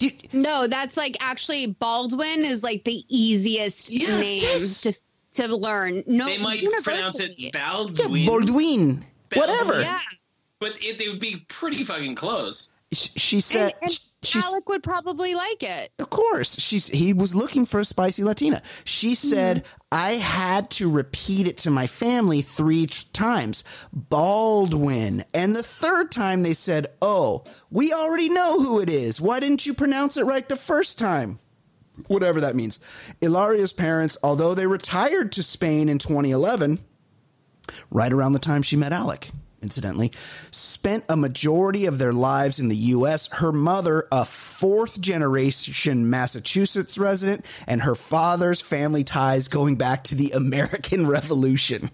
Do 0.03 0.07
you- 0.09 0.41
No, 0.41 0.67
that's 0.67 0.97
like 0.97 1.17
actually 1.21 1.67
Baldwin 1.67 2.45
is 2.45 2.63
like 2.63 2.85
the 2.85 3.05
easiest 3.09 3.91
Yeah. 3.91 4.19
name 4.21 4.43
Yes. 4.43 4.81
to 4.83 4.93
to 5.35 5.57
learn. 5.57 6.03
No, 6.07 6.27
They 6.27 6.39
might 6.39 6.63
pronounce 6.83 7.19
it 7.21 7.31
university. 7.39 7.51
yeah, 7.55 7.71
Baldwin, 7.73 8.27
Baldwin, 8.27 9.05
whatever. 9.35 9.81
Yeah, 9.81 10.01
but 10.59 10.77
it, 10.83 10.99
they 10.99 11.09
would 11.09 11.21
be 11.21 11.37
pretty 11.49 11.85
fucking 11.85 12.17
close. 12.17 12.73
Sh- 12.93 13.09
She 13.17 13.41
said 13.41 13.73
and- 13.81 13.99
she's 14.23 14.45
Alec 14.45 14.69
would 14.69 14.83
probably 14.83 15.35
like 15.35 15.63
it. 15.63 15.93
Of 15.99 16.11
course. 16.11 16.59
She's 16.59 16.89
he 16.89 17.13
was 17.13 17.35
looking 17.35 17.67
for 17.67 17.81
a 17.81 17.85
spicy 17.85 18.25
Latina. 18.25 18.63
She 18.85 19.15
said 19.15 19.59
mm-hmm. 19.59 19.75
I 19.91 20.13
had 20.13 20.71
to 20.71 20.91
repeat 20.91 21.47
it 21.47 21.59
to 21.59 21.71
my 21.71 21.87
family 21.87 22.43
3 22.43 22.87
t- 22.87 23.07
times. 23.13 23.65
Baldwin. 23.93 25.25
And 25.35 25.55
the 25.55 25.63
third 25.63 26.11
time 26.11 26.43
they 26.43 26.55
said, 26.55 26.89
"Oh, 27.01 27.45
we 27.71 27.93
already 27.93 28.29
know 28.29 28.61
who 28.61 28.81
it 28.81 28.89
is. 28.89 29.21
Why 29.21 29.41
didn't 29.41 29.67
you 29.67 29.75
pronounce 29.75 30.17
it 30.17 30.25
right 30.25 30.49
the 30.49 30.57
first 30.57 30.99
time?" 30.99 31.39
Whatever 32.07 32.41
that 32.41 32.57
means. 32.57 32.79
Ilaria's 33.21 33.73
parents, 33.73 34.17
although 34.23 34.55
they 34.55 34.67
retired 34.67 35.31
to 35.33 35.43
Spain 35.43 35.89
in 35.89 35.99
2011, 35.99 36.79
right 37.91 38.13
around 38.13 38.33
the 38.33 38.39
time 38.39 38.63
she 38.63 38.77
met 38.77 38.93
Alec, 38.93 39.31
incidentally, 39.63 40.13
spent 40.51 41.05
a 41.09 41.17
majority 41.17 41.87
of 41.87 41.99
their 41.99 42.13
lives 42.13 42.59
in 42.59 42.69
the 42.69 42.77
U.S. 42.77 43.29
Her 43.29 43.53
mother, 43.53 44.07
a 44.11 44.25
fourth 44.25 45.01
generation 45.01 46.11
Massachusetts 46.11 46.99
resident, 46.99 47.45
and 47.67 47.83
her 47.83 47.95
father's 47.95 48.61
family 48.61 49.05
ties 49.05 49.49
going 49.49 49.77
back 49.77 50.05
to 50.05 50.15
the 50.15 50.33
American 50.33 51.07
Revolution. 51.13 51.91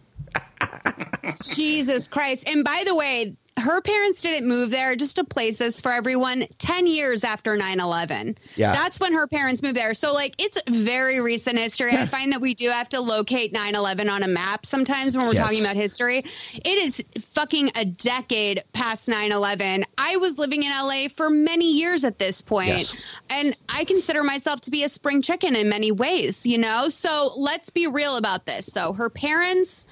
Jesus 1.44 2.08
Christ. 2.08 2.44
And 2.48 2.64
by 2.64 2.82
the 2.86 2.94
way, 2.94 3.36
her 3.58 3.80
parents 3.80 4.22
didn't 4.22 4.46
move 4.48 4.70
there 4.70 4.94
just 4.94 5.16
to 5.16 5.24
place 5.24 5.56
this 5.58 5.80
for 5.80 5.90
everyone 5.90 6.46
10 6.58 6.86
years 6.86 7.24
after 7.24 7.56
9-11 7.56 8.36
Yeah. 8.54 8.70
that's 8.70 9.00
when 9.00 9.14
her 9.14 9.26
parents 9.26 9.64
moved 9.64 9.74
there. 9.74 9.94
So 9.94 10.12
like 10.14 10.36
it's 10.38 10.58
very 10.68 11.20
recent 11.20 11.58
history. 11.58 11.92
I 11.92 12.06
find 12.06 12.32
that 12.32 12.40
we 12.40 12.54
do 12.54 12.70
have 12.70 12.88
to 12.90 13.00
locate 13.00 13.52
9-11 13.52 14.08
on 14.12 14.22
a 14.22 14.28
map 14.28 14.64
sometimes 14.64 15.16
when 15.16 15.26
we're 15.26 15.34
Yes. 15.34 15.42
talking 15.44 15.60
about 15.64 15.74
history. 15.74 16.18
It 16.54 16.78
is 16.78 17.04
fucking 17.20 17.72
a 17.74 17.84
decade 17.84 18.62
past 18.72 19.08
9-11 19.08 19.82
i 20.00 20.18
was 20.18 20.38
living 20.38 20.62
in 20.62 20.70
la 20.70 21.08
for 21.08 21.28
many 21.28 21.72
years 21.78 22.04
at 22.04 22.16
this 22.18 22.42
point. 22.42 22.68
Yes. 22.68 22.94
and 23.28 23.56
i 23.68 23.82
consider 23.84 24.22
myself 24.22 24.60
to 24.62 24.70
be 24.70 24.84
a 24.84 24.88
spring 24.88 25.20
chicken 25.20 25.56
in 25.56 25.68
many 25.68 25.90
ways 25.90 26.46
you 26.46 26.58
know? 26.58 26.88
So 26.90 27.32
let's 27.36 27.70
be 27.70 27.88
real 27.88 28.16
about 28.16 28.46
this 28.46 28.66
so 28.66 28.92
her 28.92 29.10
parents 29.10 29.84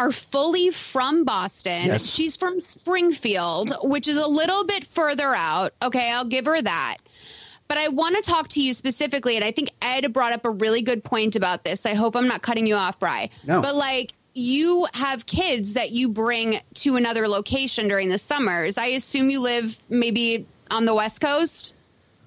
are 0.00 0.12
fully 0.12 0.70
from 0.70 1.24
Boston. 1.24 1.84
Yes. 1.84 2.06
She's 2.06 2.34
from 2.34 2.62
Springfield, 2.62 3.76
which 3.82 4.08
is 4.08 4.16
a 4.16 4.26
little 4.26 4.64
bit 4.64 4.86
further 4.86 5.34
out. 5.34 5.74
Okay, 5.82 6.10
I'll 6.10 6.24
give 6.24 6.46
her 6.46 6.60
that. 6.60 6.96
But 7.68 7.76
I 7.76 7.88
want 7.88 8.16
to 8.16 8.22
talk 8.22 8.48
to 8.48 8.62
you 8.62 8.72
specifically, 8.72 9.36
and 9.36 9.44
I 9.44 9.52
think 9.52 9.70
Ed 9.82 10.10
brought 10.14 10.32
up 10.32 10.46
a 10.46 10.50
really 10.50 10.80
good 10.80 11.04
point 11.04 11.36
about 11.36 11.64
this. 11.64 11.84
I 11.84 11.92
hope 11.92 12.16
I'm 12.16 12.28
not 12.28 12.40
cutting 12.40 12.66
you 12.66 12.76
off, 12.76 12.98
Bry. 12.98 13.28
No. 13.46 13.60
But 13.60 13.74
like, 13.74 14.14
you 14.32 14.86
have 14.94 15.26
kids 15.26 15.74
that 15.74 15.90
you 15.90 16.08
bring 16.08 16.58
to 16.76 16.96
another 16.96 17.28
location 17.28 17.86
during 17.86 18.08
the 18.08 18.18
summers. 18.18 18.78
I 18.78 18.86
assume 18.86 19.28
you 19.28 19.40
live 19.40 19.78
maybe 19.90 20.46
on 20.70 20.86
the 20.86 20.94
West 20.94 21.20
Coast. 21.20 21.74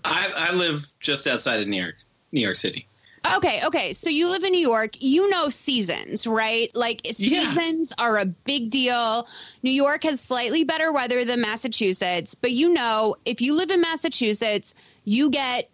I, 0.06 0.32
I 0.36 0.54
live 0.54 0.86
just 1.00 1.26
outside 1.26 1.60
of 1.60 1.68
New 1.68 1.82
York, 1.82 1.96
New 2.32 2.42
York 2.42 2.58
City. 2.58 2.88
Okay, 3.26 3.62
okay. 3.66 3.94
So 3.94 4.10
you 4.10 4.30
live 4.30 4.44
in 4.44 4.52
New 4.52 4.60
York. 4.60 5.02
You 5.02 5.30
know 5.30 5.50
seasons, 5.50 6.28
right? 6.28 6.70
Like 6.76 7.02
Yeah. 7.06 7.12
seasons 7.14 7.94
are 7.98 8.18
a 8.18 8.26
big 8.26 8.70
deal. 8.70 9.28
New 9.62 9.72
York 9.72 10.04
has 10.04 10.20
slightly 10.20 10.64
better 10.66 10.92
weather 10.92 11.24
than 11.24 11.42
Massachusetts, 11.42 12.36
but 12.36 12.52
you 12.52 12.70
know, 12.70 13.16
if 13.26 13.42
you 13.42 13.56
live 13.56 13.72
in 13.72 13.82
Massachusetts, 13.82 14.76
you 15.06 15.30
get 15.30 15.70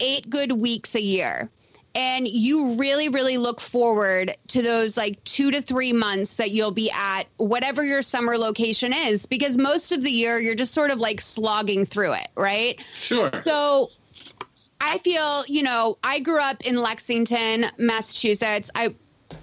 eight 0.00 0.28
good 0.28 0.52
weeks 0.52 0.94
a 0.94 1.00
year. 1.00 1.50
And 1.92 2.28
you 2.28 2.76
really, 2.76 3.08
really 3.08 3.36
look 3.36 3.60
forward 3.60 4.36
to 4.48 4.62
those 4.62 4.96
like 4.96 5.24
two 5.24 5.50
to 5.50 5.60
three 5.60 5.92
months 5.92 6.36
that 6.36 6.52
you'll 6.52 6.70
be 6.70 6.88
at 6.92 7.24
whatever 7.36 7.84
your 7.84 8.00
summer 8.02 8.38
location 8.38 8.92
is, 8.92 9.26
because 9.26 9.58
most 9.58 9.90
of 9.90 10.00
the 10.00 10.10
year 10.10 10.38
you're 10.38 10.54
just 10.54 10.72
sort 10.72 10.92
of 10.92 10.98
like 11.00 11.20
slogging 11.20 11.86
through 11.86 12.12
it, 12.12 12.28
right? 12.36 12.80
Sure. 12.94 13.32
So 13.42 13.90
I 14.80 14.98
feel, 14.98 15.44
you 15.46 15.62
know, 15.62 15.98
I 16.02 16.20
grew 16.20 16.40
up 16.40 16.66
in 16.66 16.76
Lexington, 16.76 17.66
Massachusetts. 17.78 18.70
I 18.74 18.94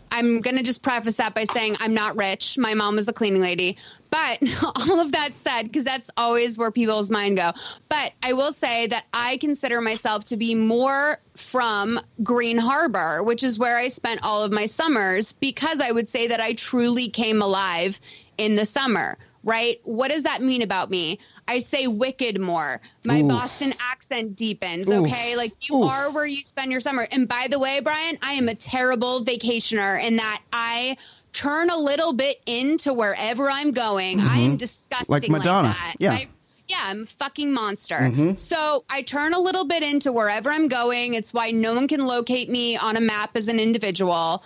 I'm 0.10 0.41
going 0.41 0.58
to 0.58 0.63
just 0.63 0.82
preface 0.82 1.17
that 1.17 1.36
by 1.36 1.43
saying 1.43 1.76
I'm 1.80 1.93
not 1.93 2.15
rich. 2.15 2.58
My 2.58 2.73
mom 2.73 2.95
was 2.95 3.08
a 3.08 3.13
cleaning 3.13 3.41
lady. 3.41 3.78
But 4.10 4.41
all 4.63 5.00
of 5.00 5.12
that 5.12 5.36
said, 5.36 5.63
because 5.63 5.84
that's 5.84 6.10
always 6.17 6.58
where 6.58 6.71
people's 6.71 7.12
mind 7.12 7.38
go. 7.38 7.52
But 7.89 8.13
I 8.23 8.34
will 8.34 8.54
say 8.54 8.88
that 8.88 9.06
I 9.13 9.38
consider 9.38 9.82
myself 9.82 10.26
to 10.26 10.38
be 10.38 10.56
more 10.56 11.19
from 11.36 12.00
Green 12.23 12.58
Harbor, 12.58 13.21
which 13.21 13.43
is 13.43 13.60
where 13.60 13.78
I 13.78 13.89
spent 13.89 14.21
all 14.23 14.43
of 14.43 14.52
my 14.52 14.65
summers, 14.65 15.34
because 15.34 15.82
I 15.82 15.91
would 15.91 16.10
say 16.10 16.30
that 16.30 16.41
I 16.41 16.54
truly 16.54 17.10
came 17.10 17.41
alive 17.41 18.00
in 18.38 18.56
the 18.56 18.65
summer. 18.65 19.17
Right? 19.48 19.80
What 19.86 20.12
does 20.12 20.24
that 20.24 20.42
mean 20.42 20.62
about 20.62 20.90
me? 20.92 21.20
I 21.48 21.60
say 21.60 21.88
wicked 21.88 22.38
more. 22.40 22.82
My 23.06 23.22
Oof. 23.22 23.30
Boston 23.30 23.74
accent 23.80 24.36
deepens. 24.36 24.90
Oof. 24.90 25.06
Okay. 25.08 25.38
Like 25.38 25.54
you 25.70 25.78
Oof. 25.84 25.90
are 25.90 26.12
where 26.12 26.26
you 26.26 26.44
spend 26.44 26.70
your 26.72 26.82
summer. 26.82 27.08
And 27.10 27.30
by 27.30 27.48
the 27.50 27.58
way, 27.58 27.80
Brian, 27.80 28.18
I 28.22 28.34
am 28.34 28.50
a 28.50 28.56
terrible 28.56 29.24
vacationer 29.24 30.04
in 30.04 30.18
that 30.18 30.42
I 30.52 30.98
turn 31.32 31.70
a 31.70 31.78
little 31.78 32.12
bit 32.12 32.42
into 32.46 32.94
wherever 32.94 33.50
I'm 33.50 33.72
going. 33.72 34.20
I 34.20 34.40
am 34.40 34.58
disgusting 34.58 35.06
Mm-hmm. 35.16 35.32
Like 35.32 35.42
Madonna. 35.42 35.70
that. 35.70 35.96
Yeah. 36.00 36.12
I- 36.12 36.28
yeah, 36.70 36.82
I'm 36.84 37.04
a 37.04 37.06
fucking 37.06 37.54
monster. 37.54 37.96
Mm-hmm. 37.96 38.36
So 38.36 38.84
I 38.90 39.02
turn 39.02 39.34
a 39.34 39.40
little 39.40 39.64
bit 39.64 39.84
into 39.84 40.12
wherever 40.12 40.52
I'm 40.52 40.68
going. 40.68 41.14
It's 41.14 41.34
why 41.34 41.52
no 41.52 41.74
one 41.74 41.88
can 41.88 42.06
locate 42.06 42.50
me 42.50 42.76
on 42.76 42.98
a 42.98 43.00
map 43.00 43.38
as 43.38 43.48
an 43.48 43.58
individual. 43.58 44.44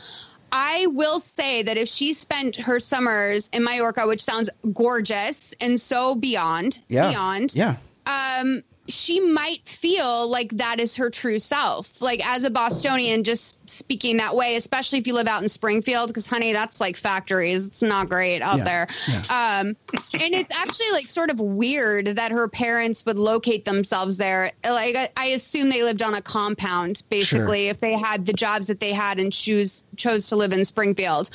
I 0.51 0.87
will 0.87 1.19
say 1.19 1.63
that 1.63 1.77
if 1.77 1.87
she 1.87 2.13
spent 2.13 2.55
her 2.57 2.79
summers 2.79 3.49
in 3.53 3.63
Mallorca, 3.63 4.07
which 4.07 4.21
sounds 4.21 4.49
gorgeous 4.73 5.53
and 5.61 5.79
so 5.79 6.15
beyond, 6.15 6.79
Yeah. 6.89 7.09
beyond, 7.09 7.55
Yeah. 7.55 7.75
um, 8.05 8.63
she 8.91 9.19
might 9.19 9.67
feel 9.67 10.27
like 10.29 10.51
that 10.57 10.79
is 10.79 10.97
her 10.97 11.09
true 11.09 11.39
self. 11.39 12.01
Like 12.01 12.25
as 12.25 12.43
a 12.43 12.49
Bostonian, 12.49 13.23
just 13.23 13.69
speaking 13.69 14.17
that 14.17 14.35
way, 14.35 14.55
especially 14.55 14.99
if 14.99 15.07
you 15.07 15.13
live 15.13 15.27
out 15.27 15.41
in 15.41 15.49
Springfield, 15.49 16.09
because 16.09 16.27
honey, 16.27 16.53
that's 16.53 16.79
like 16.81 16.97
factories. 16.97 17.67
It's 17.67 17.81
not 17.81 18.09
great 18.09 18.41
out 18.41 18.57
Yeah, 18.57 18.63
there. 18.63 18.87
Um, 19.29 19.75
and 20.13 20.35
it's 20.35 20.55
actually 20.55 20.91
like 20.91 21.07
sort 21.07 21.31
of 21.31 21.39
weird 21.39 22.07
that 22.07 22.31
her 22.31 22.47
parents 22.47 23.05
would 23.05 23.17
locate 23.17 23.65
themselves 23.65 24.17
there. 24.17 24.51
Like 24.63 24.95
I, 24.95 25.09
I 25.15 25.25
assume 25.27 25.69
they 25.69 25.83
lived 25.83 26.01
on 26.01 26.13
a 26.13 26.21
compound, 26.21 27.03
basically, 27.09 27.69
if 27.69 27.79
they 27.79 27.97
had 27.97 28.25
the 28.25 28.33
jobs 28.33 28.67
that 28.67 28.79
they 28.79 28.91
had 28.91 29.19
and 29.19 29.31
choose 29.31 29.83
chose 29.95 30.27
to 30.29 30.35
live 30.35 30.51
in 30.53 30.65
Springfield. 30.65 31.29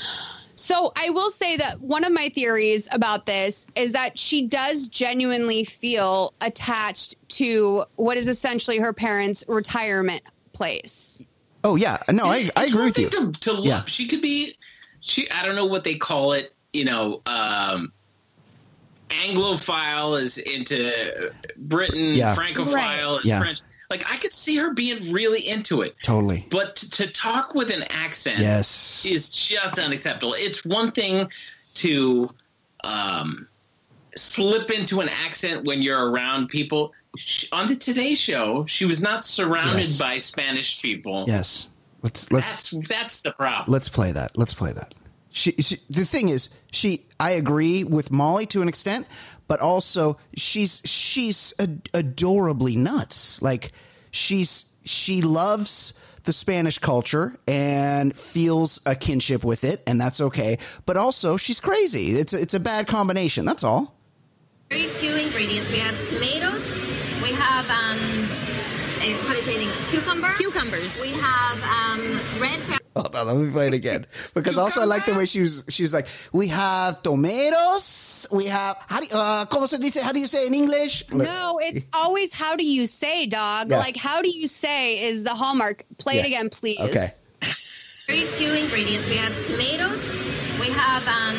So 0.59 0.90
I 0.97 1.11
will 1.11 1.31
say 1.31 1.59
that 1.59 1.81
one 1.83 2.05
of 2.05 2.12
my 2.12 2.31
theories 2.31 2.88
about 2.90 3.27
this 3.27 3.66
is 3.75 3.92
that 3.92 4.19
she 4.19 4.47
does 4.47 4.88
genuinely 4.88 5.64
feel 5.64 6.33
attached 6.40 7.16
to 7.37 7.85
what 7.97 8.16
is 8.16 8.27
essentially 8.27 8.79
her 8.79 8.95
parents' 8.95 9.45
retirement 9.47 10.23
place. 10.55 11.23
Oh 11.62 11.77
yeah. 11.77 11.99
No, 12.11 12.25
I, 12.27 12.51
I 12.57 12.64
It's 12.64 12.73
agree 12.73 12.85
with 12.87 12.99
you. 12.99 13.11
To, 13.11 13.33
to 13.33 13.53
love, 13.53 13.64
Yeah. 13.66 13.83
she 13.85 14.07
could 14.09 14.23
be. 14.23 14.57
She. 15.01 15.31
I 15.31 15.45
don't 15.45 15.57
know 15.57 15.66
what 15.66 15.85
they 15.85 15.97
call 15.97 16.33
it. 16.33 16.55
You 16.73 16.87
know, 16.87 17.21
um, 17.27 17.92
Anglophile 19.11 20.21
is 20.21 20.38
into 20.38 21.33
Britain. 21.57 22.14
Yeah. 22.14 22.35
Francophile 22.35 22.75
Right. 23.16 23.21
is 23.25 23.29
Yeah. 23.29 23.38
French. 23.40 23.61
Like 23.90 24.11
I 24.12 24.16
could 24.16 24.33
see 24.33 24.57
her 24.57 24.72
being 24.75 25.12
really 25.12 25.46
into 25.46 25.83
it. 25.83 25.94
Totally. 26.03 26.46
But 26.51 26.77
t- 26.77 26.88
to 26.88 27.07
talk 27.07 27.55
with 27.55 27.70
an 27.70 27.85
accent 27.90 28.38
Yes. 28.40 29.05
is 29.07 29.29
just 29.31 29.79
unacceptable. 29.79 30.35
It's 30.35 30.64
one 30.64 30.90
thing 30.90 31.31
to 31.77 32.29
um, 32.85 33.46
slip 34.16 34.70
into 34.70 35.01
an 35.01 35.09
accent 35.09 35.64
when 35.66 35.83
you're 35.83 36.11
around 36.11 36.49
people. 36.49 36.92
Sh- 37.16 37.46
On 37.53 37.66
the 37.66 37.77
Today 37.77 38.14
Show, 38.14 38.66
she 38.66 38.85
was 38.85 39.01
not 39.03 39.25
surrounded 39.25 39.87
Yes. 39.87 39.99
by 39.99 40.18
Spanish 40.18 40.83
people. 40.83 41.25
Yes. 41.27 41.68
Let's 42.03 42.31
let's 42.31 42.70
That's 42.70 42.88
that's 42.88 43.22
the 43.22 43.33
problem. 43.33 43.72
let's 43.72 43.88
play 43.88 44.12
that. 44.12 44.37
Let's 44.37 44.55
play 44.55 44.72
that. 44.72 44.94
She, 45.31 45.53
she 45.53 45.79
the 45.90 46.05
thing 46.05 46.29
is, 46.29 46.49
she 46.70 47.05
I 47.18 47.31
agree 47.33 47.83
with 47.85 48.11
Molly 48.11 48.46
to 48.46 48.62
an 48.62 48.68
extent, 48.68 49.07
but 49.49 49.61
also 49.61 50.19
she's 50.37 50.83
she's 50.85 51.55
ad- 51.59 51.89
adorably 51.95 52.77
nuts. 52.77 53.41
Like 53.43 53.73
she's 54.11 54.67
she 54.85 55.23
loves 55.23 55.99
the 56.25 56.33
Spanish 56.33 56.79
culture 56.79 57.39
and 57.47 58.17
feels 58.17 58.81
a 58.85 58.95
kinship 58.95 59.45
with 59.45 59.65
it, 59.65 59.83
and 59.87 60.01
that's 60.01 60.21
okay. 60.21 60.59
But 60.85 60.97
also, 60.97 61.37
she's 61.37 61.61
crazy. 61.61 62.13
It's 62.19 62.33
a, 62.33 62.41
it's 62.41 62.55
a 62.55 62.61
bad 62.61 62.87
combination. 62.87 63.45
That's 63.45 63.65
all. 63.65 63.95
Very 64.69 64.89
few 64.89 65.15
ingredients. 65.15 65.71
We 65.71 65.79
have 65.79 66.09
tomatoes. 66.09 66.77
We 67.23 67.31
have 67.33 67.71
um, 67.71 67.99
how 69.01 69.31
do 69.31 69.37
you 69.37 69.43
say 69.43 69.55
it? 69.57 69.89
Cucumber. 69.89 70.33
Cucumbers. 70.35 71.01
We 71.01 71.11
have 71.13 71.63
um, 71.63 72.21
red 72.41 72.61
pepper. 72.67 72.83
Hold 72.97 73.15
on, 73.15 73.27
let 73.27 73.37
me 73.37 73.51
play 73.51 73.67
it 73.69 73.75
again. 73.75 74.07
Because 74.33 74.57
also 74.57 74.81
I 74.81 74.85
like 74.85 75.05
the 75.05 75.15
way 75.15 75.27
she 75.27 75.43
was 75.43 75.65
she 75.69 75.83
was 75.83 75.93
like, 75.93 76.07
we 76.33 76.49
have 76.49 77.03
tomatoes, 77.03 78.27
we 78.33 78.47
have 78.47 78.77
how 78.89 79.01
do 79.01 79.07
you, 79.07 79.13
uh 79.15 79.45
como 79.47 79.67
se 79.67 79.77
dice 79.79 80.01
how 80.01 80.13
do 80.13 80.21
you 80.21 80.27
say 80.27 80.47
in 80.47 80.55
English? 80.55 81.05
Look, 81.11 81.27
No, 81.29 81.59
it's 81.63 81.91
always 81.93 82.33
how 82.33 82.57
do 82.57 82.65
you 82.65 82.87
say, 82.87 83.27
dog? 83.27 83.71
Yeah. 83.71 83.79
Like 83.81 83.97
how 83.99 84.23
do 84.23 84.31
you 84.31 84.47
say 84.49 85.09
is 85.09 85.23
the 85.25 85.35
hallmark. 85.35 85.85
Play 85.99 86.21
it 86.21 86.25
again, 86.27 86.49
please. 86.49 86.81
Okay. 86.81 87.11
Very 88.07 88.25
few 88.39 88.55
ingredients. 88.55 89.07
We 89.07 89.17
have 89.17 89.35
tomatoes. 89.45 90.15
We 90.59 90.69
have 90.71 91.07
um, 91.07 91.37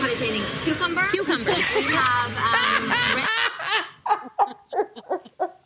how 0.00 0.04
do 0.04 0.08
you 0.08 0.16
say 0.16 0.28
it? 0.30 0.36
in- 0.36 0.46
Cucumber. 0.62 1.06
Cucumbers. 1.08 1.68
We 1.76 1.82
have 1.92 2.32
um, 2.38 2.88
red 3.16 3.28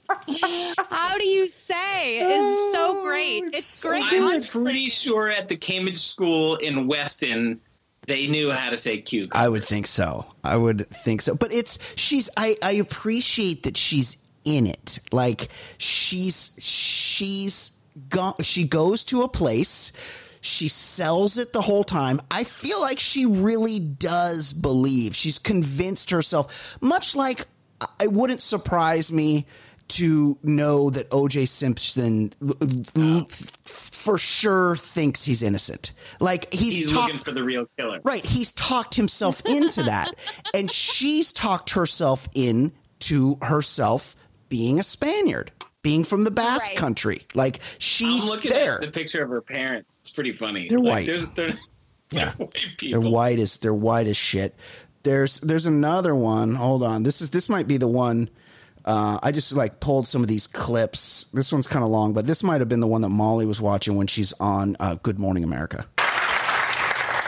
How 0.90 1.18
do 1.18 1.26
you 1.26 1.48
say? 1.48 2.18
It's 2.18 2.72
so 2.72 2.98
oh, 2.98 3.04
great. 3.04 3.44
It's, 3.44 3.58
it's 3.58 3.66
so 3.66 3.90
great. 3.90 4.04
I'm 4.12 4.42
pretty 4.42 4.88
sure 4.88 5.28
at 5.28 5.48
the 5.48 5.56
Cambridge 5.56 5.98
School 5.98 6.56
in 6.56 6.86
Weston, 6.86 7.60
they 8.06 8.26
knew 8.26 8.50
how 8.50 8.70
to 8.70 8.76
say 8.76 8.98
cucumber. 8.98 9.36
I 9.36 9.48
would 9.48 9.64
think 9.64 9.86
so. 9.86 10.26
I 10.44 10.56
would 10.56 10.88
think 10.90 11.22
so. 11.22 11.34
But 11.34 11.52
it's 11.52 11.78
she's. 11.96 12.30
I 12.36 12.56
I 12.62 12.72
appreciate 12.72 13.64
that 13.64 13.76
she's 13.76 14.16
in 14.44 14.66
it. 14.66 14.98
Like 15.12 15.48
she's 15.78 16.56
she's 16.58 17.76
gone. 18.08 18.34
She 18.42 18.66
goes 18.66 19.04
to 19.06 19.22
a 19.22 19.28
place. 19.28 19.92
She 20.40 20.68
sells 20.68 21.38
it 21.38 21.52
the 21.52 21.62
whole 21.62 21.82
time. 21.82 22.20
I 22.30 22.44
feel 22.44 22.80
like 22.80 23.00
she 23.00 23.26
really 23.26 23.80
does 23.80 24.52
believe. 24.52 25.16
She's 25.16 25.40
convinced 25.40 26.10
herself, 26.10 26.78
much 26.80 27.16
like 27.16 27.46
it 28.00 28.12
wouldn't 28.12 28.42
surprise 28.42 29.10
me 29.10 29.46
to 29.88 30.38
know 30.42 30.90
that 30.90 31.08
OJ 31.10 31.48
Simpson 31.48 32.32
for 33.64 34.18
sure 34.18 34.76
thinks 34.76 35.24
he's 35.24 35.42
innocent. 35.42 35.92
Like 36.20 36.52
he's, 36.52 36.78
he's 36.78 36.92
talk- 36.92 37.04
looking 37.06 37.18
for 37.18 37.32
the 37.32 37.44
real 37.44 37.66
killer. 37.78 38.00
Right. 38.02 38.24
He's 38.24 38.52
talked 38.52 38.94
himself 38.94 39.42
into 39.46 39.84
that. 39.84 40.14
and 40.54 40.70
she's 40.70 41.32
talked 41.32 41.70
herself 41.70 42.28
into 42.34 43.38
herself 43.42 44.16
being 44.48 44.78
a 44.78 44.82
Spaniard. 44.82 45.52
Being 45.82 46.02
from 46.02 46.24
the 46.24 46.32
Basque 46.32 46.70
right. 46.70 46.76
country, 46.76 47.22
like 47.32 47.60
she's 47.78 48.24
I'm 48.24 48.28
looking 48.30 48.50
there. 48.50 48.74
At 48.74 48.80
the 48.80 48.88
picture 48.88 49.22
of 49.22 49.30
her 49.30 49.40
parents, 49.40 50.00
it's 50.00 50.10
pretty 50.10 50.32
funny. 50.32 50.66
They're 50.66 50.80
like, 50.80 51.06
white. 51.06 51.34
They're, 51.36 51.50
yeah, 52.10 52.32
they're 52.36 52.46
white, 52.46 52.76
they're 52.80 53.00
white 53.00 53.38
as 53.38 53.56
they're 53.58 53.72
white 53.72 54.08
as 54.08 54.16
shit. 54.16 54.56
There's 55.04 55.38
there's 55.38 55.64
another 55.64 56.12
one. 56.12 56.56
Hold 56.56 56.82
on. 56.82 57.04
This 57.04 57.20
is 57.20 57.30
this 57.30 57.48
might 57.48 57.68
be 57.68 57.76
the 57.76 57.86
one 57.86 58.30
uh, 58.86 59.18
I 59.22 59.32
just 59.32 59.52
like 59.52 59.80
pulled 59.80 60.06
some 60.06 60.22
of 60.22 60.28
these 60.28 60.46
clips. 60.46 61.24
This 61.32 61.52
one's 61.52 61.66
kind 61.66 61.84
of 61.84 61.90
long, 61.90 62.12
but 62.12 62.26
this 62.26 62.42
might 62.42 62.60
have 62.60 62.68
been 62.68 62.80
the 62.80 62.86
one 62.86 63.00
that 63.02 63.08
Molly 63.08 63.44
was 63.44 63.60
watching 63.60 63.96
when 63.96 64.06
she's 64.06 64.32
on 64.34 64.76
uh, 64.78 64.94
Good 65.02 65.18
Morning 65.18 65.42
America. 65.42 65.86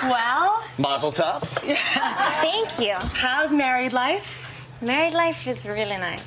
Well, 0.03 0.65
Mazel 0.79 1.11
tov. 1.11 1.43
Thank 2.41 2.79
you. 2.79 2.95
How's 2.95 3.53
married 3.53 3.93
life? 3.93 4.43
Married 4.81 5.15
life 5.15 5.49
is 5.49 5.67
really 5.67 5.99
nice. 5.99 6.25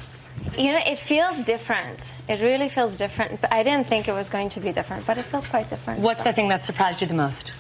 You 0.57 0.73
know, 0.73 0.79
it 0.85 0.97
feels 0.97 1.43
different. 1.43 2.13
It 2.27 2.41
really 2.41 2.67
feels 2.67 2.97
different. 2.97 3.39
But 3.39 3.53
I 3.53 3.63
didn't 3.63 3.87
think 3.87 4.09
it 4.09 4.13
was 4.13 4.27
going 4.29 4.49
to 4.49 4.59
be 4.59 4.73
different, 4.73 5.05
but 5.05 5.17
it 5.17 5.23
feels 5.23 5.47
quite 5.47 5.69
different. 5.69 6.01
What's 6.01 6.19
so. 6.19 6.25
the 6.25 6.33
thing 6.33 6.49
that 6.49 6.63
surprised 6.63 6.99
you 6.99 7.07
the 7.07 7.13
most? 7.13 7.53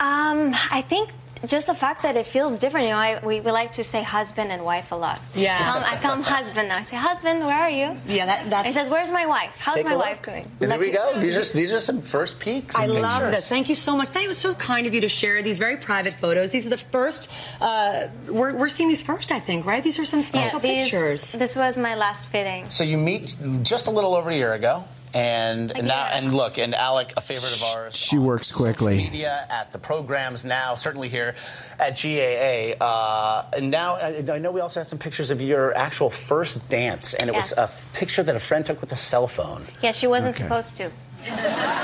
Um, 0.00 0.54
I 0.70 0.84
think 0.88 1.10
just 1.46 1.66
the 1.66 1.74
fact 1.74 2.02
that 2.02 2.16
it 2.16 2.26
feels 2.26 2.58
different. 2.58 2.86
You 2.86 2.92
know, 2.92 2.98
I, 2.98 3.24
we, 3.24 3.40
we 3.40 3.50
like 3.50 3.72
to 3.72 3.84
say 3.84 4.02
husband 4.02 4.52
and 4.52 4.64
wife 4.64 4.92
a 4.92 4.96
lot. 4.96 5.20
Yeah. 5.34 5.58
I 5.58 5.64
call, 5.64 5.76
him, 5.76 5.84
I 5.84 5.96
call 5.98 6.12
him 6.14 6.22
husband 6.22 6.68
now. 6.68 6.78
I 6.78 6.82
say, 6.82 6.96
husband, 6.96 7.44
where 7.44 7.58
are 7.58 7.70
you? 7.70 7.96
Yeah, 8.06 8.26
that, 8.26 8.50
that's. 8.50 8.66
He 8.68 8.72
says, 8.72 8.88
where's 8.88 9.10
my 9.10 9.26
wife? 9.26 9.50
How's 9.58 9.84
my 9.84 9.96
wife 9.96 10.22
doing? 10.22 10.50
And 10.60 10.72
here 10.72 10.80
we 10.80 10.90
go. 10.90 11.20
These 11.20 11.36
are 11.36 11.56
these 11.56 11.72
are 11.72 11.80
some 11.80 12.02
first 12.02 12.38
peeks. 12.40 12.74
I 12.76 12.86
love 12.86 13.32
this. 13.32 13.48
Thank 13.48 13.68
you 13.68 13.74
so 13.74 13.96
much. 13.96 14.12
That 14.12 14.26
was 14.26 14.38
so 14.38 14.54
kind 14.54 14.86
of 14.86 14.94
you 14.94 15.00
to 15.02 15.08
share 15.08 15.42
these 15.42 15.58
very 15.58 15.76
private 15.76 16.14
photos. 16.14 16.50
These 16.50 16.66
are 16.66 16.70
the 16.70 16.78
first. 16.78 17.30
Uh, 17.60 18.08
we're, 18.28 18.54
we're 18.54 18.68
seeing 18.68 18.88
these 18.88 19.02
first, 19.02 19.32
I 19.32 19.40
think, 19.40 19.66
right? 19.66 19.82
These 19.82 19.98
are 19.98 20.04
some 20.04 20.22
special 20.22 20.60
yeah, 20.60 20.74
these, 20.74 20.82
pictures. 20.84 21.32
This 21.32 21.56
was 21.56 21.76
my 21.76 21.94
last 21.94 22.28
fitting. 22.28 22.68
So 22.70 22.84
you 22.84 22.98
meet 22.98 23.36
just 23.62 23.86
a 23.86 23.90
little 23.90 24.14
over 24.14 24.30
a 24.30 24.34
year 24.34 24.54
ago. 24.54 24.84
And 25.14 25.72
now, 25.84 26.04
and 26.04 26.32
look, 26.32 26.58
and 26.58 26.74
Alec, 26.74 27.12
a 27.16 27.20
favorite 27.20 27.54
of 27.54 27.62
ours. 27.62 27.96
She 27.96 28.18
works 28.18 28.52
quickly. 28.52 28.96
Media 28.96 29.46
at 29.50 29.72
the 29.72 29.78
programs 29.78 30.44
now, 30.44 30.74
certainly 30.74 31.08
here 31.08 31.34
at 31.78 31.94
GMA. 31.94 32.76
Uh, 32.80 33.44
and 33.56 33.70
now, 33.70 33.96
I 33.96 34.38
know 34.38 34.50
we 34.50 34.60
also 34.60 34.80
have 34.80 34.86
some 34.86 34.98
pictures 34.98 35.30
of 35.30 35.40
your 35.40 35.76
actual 35.76 36.10
first 36.10 36.68
dance, 36.68 37.14
and 37.14 37.30
it 37.30 37.34
yes. 37.34 37.54
was 37.56 37.58
a 37.58 37.72
picture 37.94 38.22
that 38.22 38.36
a 38.36 38.40
friend 38.40 38.64
took 38.66 38.80
with 38.80 38.92
a 38.92 38.96
cell 38.96 39.26
phone. 39.26 39.66
Yeah, 39.82 39.92
she 39.92 40.06
wasn't 40.06 40.34
okay. 40.34 40.42
supposed 40.42 40.76
to. 40.76 40.90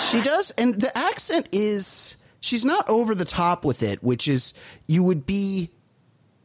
she 0.00 0.20
does, 0.20 0.50
and 0.52 0.74
the 0.74 0.96
accent 0.96 1.48
is. 1.52 2.16
She's 2.40 2.64
not 2.64 2.86
over 2.90 3.14
the 3.14 3.24
top 3.24 3.64
with 3.64 3.82
it, 3.82 4.04
which 4.04 4.28
is 4.28 4.52
you 4.86 5.02
would 5.02 5.24
be 5.24 5.70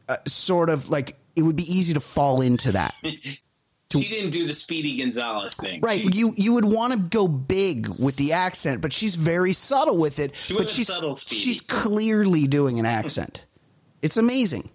uh, 0.08 0.16
sort 0.26 0.70
of 0.70 0.88
like 0.88 1.18
it 1.36 1.42
would 1.42 1.56
be 1.56 1.70
easy 1.70 1.94
to 1.94 2.00
fall 2.00 2.40
into 2.40 2.72
that. 2.72 2.94
she 3.92 4.08
didn't 4.08 4.30
do 4.30 4.46
the 4.46 4.54
Speedy 4.54 4.96
Gonzales 4.98 5.54
thing, 5.54 5.80
right? 5.80 6.00
She, 6.00 6.18
you 6.18 6.34
you 6.36 6.52
would 6.54 6.64
want 6.64 6.92
to 6.92 6.98
go 6.98 7.26
big 7.26 7.88
with 7.88 8.16
the 8.16 8.32
accent, 8.32 8.80
but 8.80 8.92
she's 8.92 9.16
very 9.16 9.52
subtle 9.52 9.96
with 9.96 10.18
it. 10.18 10.36
She 10.36 10.56
but 10.56 10.70
she's 10.70 10.86
subtle, 10.86 11.16
she's 11.16 11.60
clearly 11.60 12.46
doing 12.46 12.78
an 12.78 12.86
accent. 12.86 13.44
it's 14.02 14.16
amazing. 14.16 14.70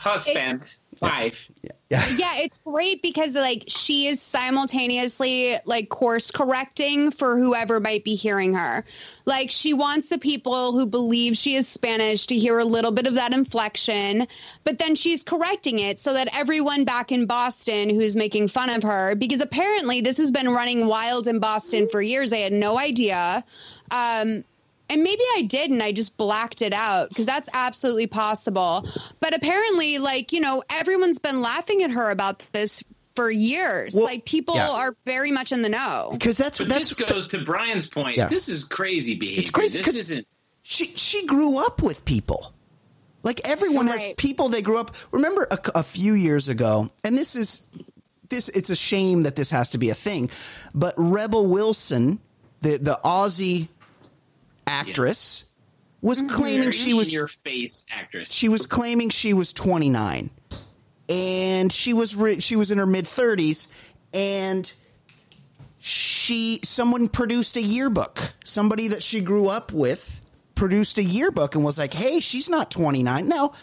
Husband, 0.00 0.62
it, 0.62 1.02
wife. 1.02 1.50
Yeah. 1.62 1.72
Yeah. 1.90 2.06
yeah, 2.16 2.36
it's 2.38 2.58
great 2.58 3.02
because 3.02 3.34
like 3.34 3.64
she 3.66 4.06
is 4.06 4.22
simultaneously 4.22 5.58
like 5.64 5.88
course 5.88 6.30
correcting 6.30 7.10
for 7.10 7.36
whoever 7.36 7.80
might 7.80 8.04
be 8.04 8.14
hearing 8.14 8.54
her. 8.54 8.84
Like 9.26 9.50
she 9.50 9.74
wants 9.74 10.08
the 10.08 10.18
people 10.18 10.72
who 10.72 10.86
believe 10.86 11.36
she 11.36 11.56
is 11.56 11.66
Spanish 11.66 12.26
to 12.26 12.38
hear 12.38 12.60
a 12.60 12.64
little 12.64 12.92
bit 12.92 13.08
of 13.08 13.14
that 13.14 13.34
inflection, 13.34 14.28
but 14.62 14.78
then 14.78 14.94
she's 14.94 15.24
correcting 15.24 15.80
it 15.80 15.98
so 15.98 16.14
that 16.14 16.28
everyone 16.32 16.84
back 16.84 17.10
in 17.10 17.26
Boston 17.26 17.90
who's 17.90 18.16
making 18.16 18.48
fun 18.48 18.70
of 18.70 18.84
her 18.84 19.16
because 19.16 19.40
apparently 19.40 20.00
this 20.00 20.16
has 20.18 20.30
been 20.30 20.48
running 20.48 20.86
wild 20.86 21.26
in 21.26 21.40
Boston 21.40 21.88
for 21.88 22.00
years. 22.00 22.32
I 22.32 22.38
had 22.38 22.52
no 22.52 22.78
idea. 22.78 23.44
Um, 23.90 24.44
and 24.90 25.02
maybe 25.02 25.22
I 25.36 25.42
did 25.42 25.70
and 25.70 25.82
I 25.82 25.92
just 25.92 26.16
blacked 26.16 26.60
it 26.60 26.74
out 26.74 27.08
because 27.08 27.24
that's 27.24 27.48
absolutely 27.54 28.08
possible. 28.08 28.86
But 29.20 29.34
apparently, 29.34 29.98
like, 29.98 30.32
you 30.32 30.40
know, 30.40 30.62
everyone's 30.68 31.20
been 31.20 31.40
laughing 31.40 31.82
at 31.82 31.92
her 31.92 32.10
about 32.10 32.42
this 32.52 32.84
for 33.14 33.30
years. 33.30 33.94
Well, 33.94 34.04
like 34.04 34.24
people 34.24 34.56
yeah. 34.56 34.70
are 34.70 34.96
very 35.06 35.30
much 35.30 35.52
in 35.52 35.62
the 35.62 35.68
know. 35.68 36.08
Because 36.12 36.36
that's 36.36 36.58
but 36.58 36.68
that's 36.68 36.94
this 36.94 37.08
goes 37.08 37.28
to 37.28 37.44
Brian's 37.44 37.86
point. 37.86 38.16
Yeah. 38.16 38.26
This 38.26 38.48
is 38.48 38.64
crazy 38.64 39.14
behavior. 39.14 39.40
It's 39.40 39.50
crazy 39.50 39.80
this 39.80 39.94
isn't 39.94 40.26
she 40.62 40.86
she 40.96 41.26
grew 41.26 41.64
up 41.64 41.82
with 41.82 42.04
people. 42.04 42.52
Like 43.22 43.46
everyone 43.48 43.86
right. 43.86 43.98
has 44.00 44.14
people 44.16 44.48
they 44.48 44.62
grew 44.62 44.78
up. 44.78 44.94
Remember 45.10 45.46
a, 45.50 45.58
a 45.74 45.82
few 45.82 46.14
years 46.14 46.48
ago, 46.48 46.90
and 47.04 47.16
this 47.16 47.36
is 47.36 47.68
this. 48.28 48.48
It's 48.48 48.70
a 48.70 48.76
shame 48.76 49.24
that 49.24 49.36
this 49.36 49.50
has 49.50 49.70
to 49.70 49.78
be 49.78 49.90
a 49.90 49.94
thing, 49.94 50.30
but 50.74 50.94
Rebel 50.96 51.46
Wilson, 51.46 52.20
the 52.62 52.78
the 52.78 52.98
Aussie 53.04 53.68
actress 54.70 55.44
yeah. 55.44 56.08
was 56.08 56.22
mm-hmm. 56.22 56.34
claiming 56.34 56.70
she 56.70 56.94
was 56.94 57.12
your 57.12 57.26
face 57.26 57.86
actress. 57.90 58.32
She 58.32 58.48
was 58.48 58.66
claiming 58.66 59.10
she 59.10 59.34
was 59.34 59.52
29 59.52 60.30
and 61.08 61.72
she 61.72 61.92
was 61.92 62.14
re- 62.14 62.40
she 62.40 62.56
was 62.56 62.70
in 62.70 62.78
her 62.78 62.86
mid 62.86 63.04
30s 63.04 63.66
and 64.14 64.72
she 65.78 66.60
someone 66.62 67.08
produced 67.08 67.56
a 67.56 67.62
yearbook. 67.62 68.34
Somebody 68.44 68.88
that 68.88 69.02
she 69.02 69.20
grew 69.20 69.48
up 69.48 69.72
with 69.72 70.20
produced 70.54 70.98
a 70.98 71.02
yearbook 71.02 71.54
and 71.54 71.64
was 71.64 71.78
like, 71.78 71.94
"Hey, 71.94 72.20
she's 72.20 72.50
not 72.50 72.70
29." 72.70 73.26
Now, 73.26 73.54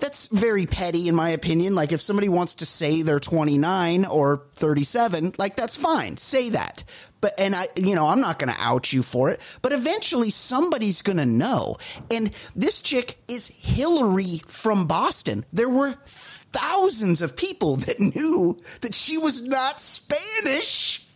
that's 0.00 0.26
very 0.28 0.66
petty 0.66 1.08
in 1.08 1.14
my 1.14 1.30
opinion. 1.30 1.74
Like 1.74 1.92
if 1.92 2.02
somebody 2.02 2.28
wants 2.28 2.56
to 2.56 2.66
say 2.66 3.02
they're 3.02 3.20
29 3.20 4.04
or 4.04 4.42
37, 4.54 5.32
like 5.38 5.56
that's 5.56 5.76
fine. 5.76 6.16
Say 6.16 6.50
that. 6.50 6.84
But, 7.20 7.38
and 7.38 7.54
I, 7.54 7.66
you 7.76 7.94
know, 7.94 8.06
I'm 8.06 8.20
not 8.20 8.38
going 8.38 8.52
to 8.52 8.60
out 8.60 8.92
you 8.92 9.02
for 9.02 9.30
it, 9.30 9.40
but 9.60 9.72
eventually 9.72 10.30
somebody's 10.30 11.02
going 11.02 11.18
to 11.18 11.26
know. 11.26 11.76
And 12.10 12.32
this 12.56 12.80
chick 12.80 13.18
is 13.28 13.48
Hillary 13.48 14.40
from 14.46 14.86
Boston. 14.86 15.44
There 15.52 15.68
were 15.68 15.94
thousands 16.06 17.20
of 17.20 17.36
people 17.36 17.76
that 17.76 18.00
knew 18.00 18.58
that 18.80 18.94
she 18.94 19.18
was 19.18 19.42
not 19.42 19.80
Spanish. 19.80 21.06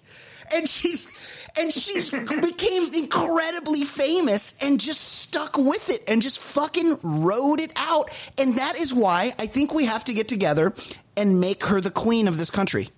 And 0.55 0.69
she's, 0.69 1.11
and 1.59 1.73
she's 1.73 2.11
became 2.11 2.93
incredibly 2.95 3.85
famous 3.85 4.57
and 4.61 4.81
just 4.81 5.01
stuck 5.01 5.57
with 5.57 5.89
it 5.91 6.03
and 6.09 6.21
just 6.23 6.39
fucking 6.39 6.99
rode 7.03 7.61
it 7.61 7.73
out. 7.77 8.11
And 8.39 8.59
that 8.59 8.77
is 8.77 8.93
why 8.93 9.35
I 9.39 9.47
think 9.47 9.73
we 9.73 9.85
have 9.85 10.05
to 10.07 10.15
get 10.15 10.29
together 10.29 10.75
and 11.17 11.41
make 11.41 11.67
her 11.67 11.81
the 11.81 11.91
queen 11.91 12.29
of 12.29 12.39
this 12.39 12.51
country. 12.51 12.91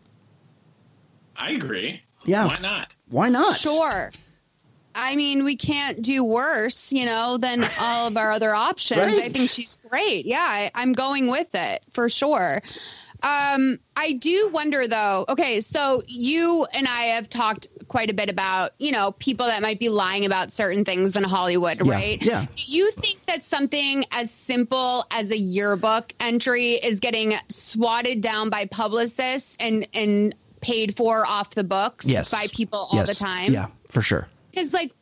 I 1.37 1.51
agree. 1.51 2.03
Yeah. 2.25 2.47
Why 2.47 2.59
not? 2.61 2.97
Why 3.09 3.29
not? 3.29 3.57
Sure. 3.57 4.11
I 4.95 5.15
mean, 5.15 5.45
we 5.45 5.57
can't 5.57 6.01
do 6.01 6.25
worse, 6.25 6.91
you 6.91 7.05
know, 7.05 7.37
than 7.37 7.69
all 7.79 8.07
of 8.07 8.17
our 8.17 8.33
other 8.33 8.55
options. 8.55 9.03
Right. 9.03 9.25
I 9.25 9.29
think 9.29 9.51
she's 9.51 9.77
great. 9.89 10.25
Yeah, 10.25 10.41
I, 10.41 10.71
I'm 10.75 10.95
going 10.95 11.27
with 11.27 11.55
it 11.55 11.83
for 11.93 12.09
sure. 12.09 12.63
Um, 13.27 13.81
I 13.97 14.13
do 14.13 14.51
wonder 14.53 14.87
though. 14.87 15.25
Okay, 15.29 15.61
so 15.61 16.03
you 16.07 16.65
and 16.65 16.87
I 16.87 17.07
have 17.17 17.29
talked 17.29 17.67
quite 17.89 18.09
a 18.09 18.15
bit 18.15 18.31
about, 18.31 18.75
you 18.79 18.93
know, 18.93 19.11
people 19.11 19.47
that 19.47 19.63
might 19.63 19.81
be 19.81 19.89
lying 19.89 20.27
about 20.27 20.53
certain 20.53 20.85
things 20.85 21.17
in 21.17 21.25
Hollywood, 21.25 21.85
yeah, 21.85 21.93
right? 21.93 22.23
Yeah. 22.23 22.47
Do 22.55 22.63
you 22.73 22.93
think 22.93 23.27
that 23.27 23.45
something 23.45 24.05
as 24.13 24.31
simple 24.31 25.07
as 25.11 25.33
a 25.33 25.37
yearbook 25.37 26.13
entry 26.21 26.75
is 26.75 27.01
getting 27.01 27.35
swatted 27.49 28.21
down 28.21 28.49
by 28.49 28.67
publicists 28.67 29.57
and 29.59 29.89
and 29.93 30.33
paid 30.61 30.97
for 30.97 31.27
off 31.27 31.51
the 31.51 31.65
books 31.65 32.07
yes. 32.07 32.31
by 32.31 32.47
people 32.53 32.79
all 32.93 32.99
yes. 32.99 33.09
the 33.09 33.15
time? 33.17 33.53
Yeah, 33.53 33.69
for 33.89 34.03
sure. 34.03 34.29
Because 34.53 34.73
like 34.73 34.93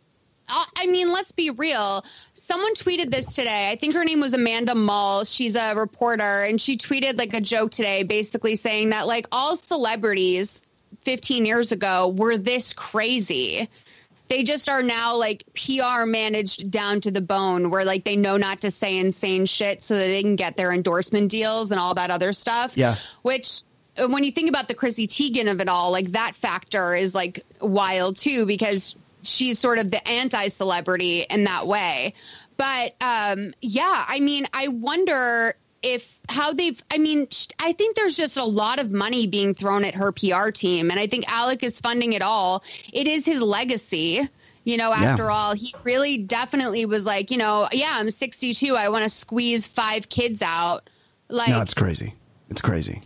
I 0.49 0.87
mean, 0.87 1.13
let's 1.13 1.33
be 1.33 1.51
real. 1.51 2.05
Someone 2.47 2.75
tweeted 2.75 3.11
this 3.11 3.35
today. 3.35 3.71
I 3.71 3.77
think 3.77 3.95
her 3.95 4.05
name 4.05 4.21
was 4.21 4.35
Amanda 4.35 4.75
Mull. 4.75 5.25
She's 5.25 5.57
a 5.57 5.75
reporter, 5.75 6.45
and 6.45 6.61
she 6.61 6.77
tweeted 6.77 7.19
like 7.19 7.33
a 7.33 7.41
joke 7.41 7.71
today, 7.71 8.03
basically 8.03 8.55
saying 8.57 8.91
that 8.91 9.07
like 9.07 9.27
all 9.33 9.57
celebrities 9.57 10.61
15 11.05 11.47
years 11.47 11.73
ago 11.73 12.09
were 12.09 12.37
this 12.37 12.75
crazy. 12.75 13.71
They 14.29 14.43
just 14.43 14.69
are 14.69 14.83
now 14.83 15.17
like 15.17 15.45
PR 15.55 16.05
managed 16.05 16.71
down 16.71 17.01
to 17.01 17.11
the 17.11 17.23
bone 17.23 17.71
where 17.71 17.87
like 17.87 18.05
they 18.05 18.17
know 18.17 18.37
not 18.37 18.61
to 18.61 18.71
say 18.71 18.99
insane 18.99 19.47
shit 19.47 19.83
so 19.83 19.97
that 19.97 20.09
they 20.09 20.21
can 20.21 20.37
get 20.37 20.59
their 20.59 20.71
endorsement 20.71 21.31
deals 21.31 21.71
and 21.71 21.81
all 21.81 21.95
that 21.95 22.11
other 22.11 22.35
stuff. 22.35 22.77
Yeah. 22.77 22.97
Which 23.23 23.63
when 23.97 24.23
you 24.23 24.33
think 24.33 24.51
about 24.51 24.69
the 24.69 24.75
Chrissy 24.75 25.07
Teigen 25.07 25.51
of 25.51 25.63
it 25.63 25.69
all, 25.69 25.93
like 25.93 26.09
that 26.09 26.35
factor 26.35 26.95
is 26.95 27.15
like 27.15 27.43
wild 27.59 28.17
too 28.17 28.45
because 28.45 28.97
she's 29.25 29.59
sort 29.59 29.79
of 29.79 29.91
the 29.91 30.07
anti 30.09 30.49
celebrity 30.49 31.21
in 31.23 31.45
that 31.45 31.67
way. 31.67 32.15
But 32.57 32.95
um, 33.01 33.55
yeah, 33.61 34.05
I 34.09 34.21
mean, 34.21 34.47
I 34.55 34.69
wonder 34.69 35.55
if 35.83 36.19
how 36.31 36.55
they've 36.55 36.83
i 36.91 36.97
mean 36.97 37.29
i 37.59 37.73
think 37.75 37.95
there's 37.95 38.17
just 38.17 38.39
a 38.39 38.43
lot 38.45 38.79
of 38.79 38.91
money 38.91 39.27
being 39.27 39.53
thrown 39.53 39.85
at 39.85 39.95
her 39.95 40.13
pr 40.13 40.49
team 40.49 40.91
and 40.91 40.99
i 40.99 41.07
think 41.07 41.31
alec 41.31 41.63
is 41.63 41.79
funding 41.79 42.15
it 42.15 42.23
all 42.23 42.65
it 42.91 43.07
is 43.07 43.27
his 43.27 43.43
legacy 43.43 44.27
you 44.65 44.79
know 44.79 44.91
after 44.95 45.25
Yeah. 45.25 45.29
all 45.29 45.53
he 45.53 45.75
really 45.85 46.17
definitely 46.17 46.87
was 46.87 47.05
like 47.05 47.31
you 47.31 47.37
know 47.37 47.69
yeah 47.71 47.93
i'm 47.97 48.11
62 48.11 48.75
i 48.75 48.89
want 48.89 49.05
to 49.05 49.11
squeeze 49.11 49.67
five 49.67 50.09
kids 50.09 50.41
out 50.41 50.89
like 51.29 51.51
no, 51.51 51.61
it's 51.61 51.75
crazy. 51.75 52.15
It's 52.49 52.63
crazy. 52.63 53.03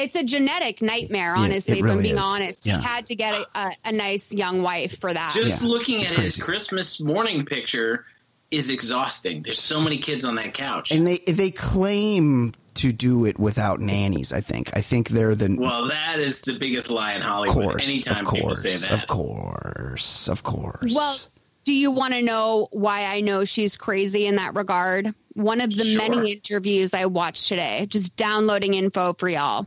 It's 0.00 0.16
a 0.16 0.24
genetic 0.24 0.82
nightmare 0.82 1.34
Yeah, 1.36 1.42
honestly 1.42 1.78
if 1.80 1.84
i'm 1.90 2.02
being 2.02 2.14
is. 2.16 2.20
honest 2.22 2.66
Yeah. 2.66 2.78
he 2.78 2.82
had 2.84 3.06
to 3.06 3.14
get 3.14 3.34
a, 3.34 3.46
a, 3.58 3.72
a 3.86 3.92
nice 3.92 4.32
young 4.32 4.62
wife 4.62 4.98
for 5.00 5.12
that 5.12 5.32
Just 5.34 5.62
Yeah, 5.62 5.68
looking 5.68 6.00
it's 6.02 6.12
at 6.12 6.18
his. 6.18 6.36
Christmas 6.36 7.00
morning 7.00 7.44
picture 7.46 8.04
is 8.50 8.68
exhausting. 8.68 9.42
There's 9.42 9.60
so 9.60 9.80
many 9.82 9.98
kids 9.98 10.24
on 10.24 10.34
that 10.34 10.54
couch. 10.54 10.90
And 10.90 11.06
they 11.06 11.18
they 11.18 11.52
claim 11.52 12.52
to 12.74 12.92
do 12.92 13.24
it 13.24 13.38
without 13.38 13.78
nannies. 13.80 14.32
I 14.32 14.40
think. 14.40 14.70
I 14.76 14.80
think 14.80 15.10
they're 15.10 15.36
the 15.36 15.56
well, 15.56 15.86
that 15.86 16.18
is 16.18 16.40
the 16.42 16.58
biggest 16.58 16.90
lie 16.90 17.12
in 17.14 17.22
of 17.22 17.28
Hollywood. 17.28 17.64
course, 17.70 17.88
Anytime 17.88 18.26
of 18.26 18.32
people 18.34 18.48
course, 18.48 18.62
say 18.62 18.76
that. 18.76 18.90
of 18.90 19.06
course, 19.06 20.28
of 20.28 20.42
course. 20.42 20.94
Well, 20.94 21.16
do 21.64 21.72
you 21.72 21.90
want 21.92 22.14
to 22.14 22.22
know 22.22 22.68
why 22.72 23.04
I 23.04 23.20
know 23.20 23.44
she's 23.44 23.76
crazy 23.76 24.26
in 24.26 24.36
that 24.36 24.56
regard? 24.56 25.14
One 25.34 25.60
of 25.60 25.74
the 25.76 25.84
Sure. 25.84 25.98
many 26.08 26.32
interviews 26.32 26.92
I 26.94 27.06
watched 27.06 27.46
today, 27.48 27.86
just 27.88 28.16
downloading 28.16 28.74
info 28.74 29.14
for 29.18 29.28
y'all, 29.28 29.66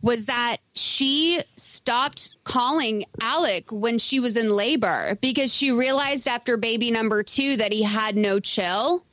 was 0.00 0.26
that 0.26 0.58
she 0.74 1.42
stopped 1.56 2.34
calling 2.44 3.04
Alec 3.20 3.72
when 3.72 3.98
she 3.98 4.20
was 4.20 4.36
in 4.36 4.48
labor 4.48 5.16
because 5.20 5.52
she 5.52 5.72
realized 5.72 6.28
after 6.28 6.56
baby 6.56 6.90
number 6.90 7.22
two 7.22 7.56
that 7.56 7.72
he 7.72 7.82
had 7.82 8.16
no 8.16 8.38
chill. 8.38 9.04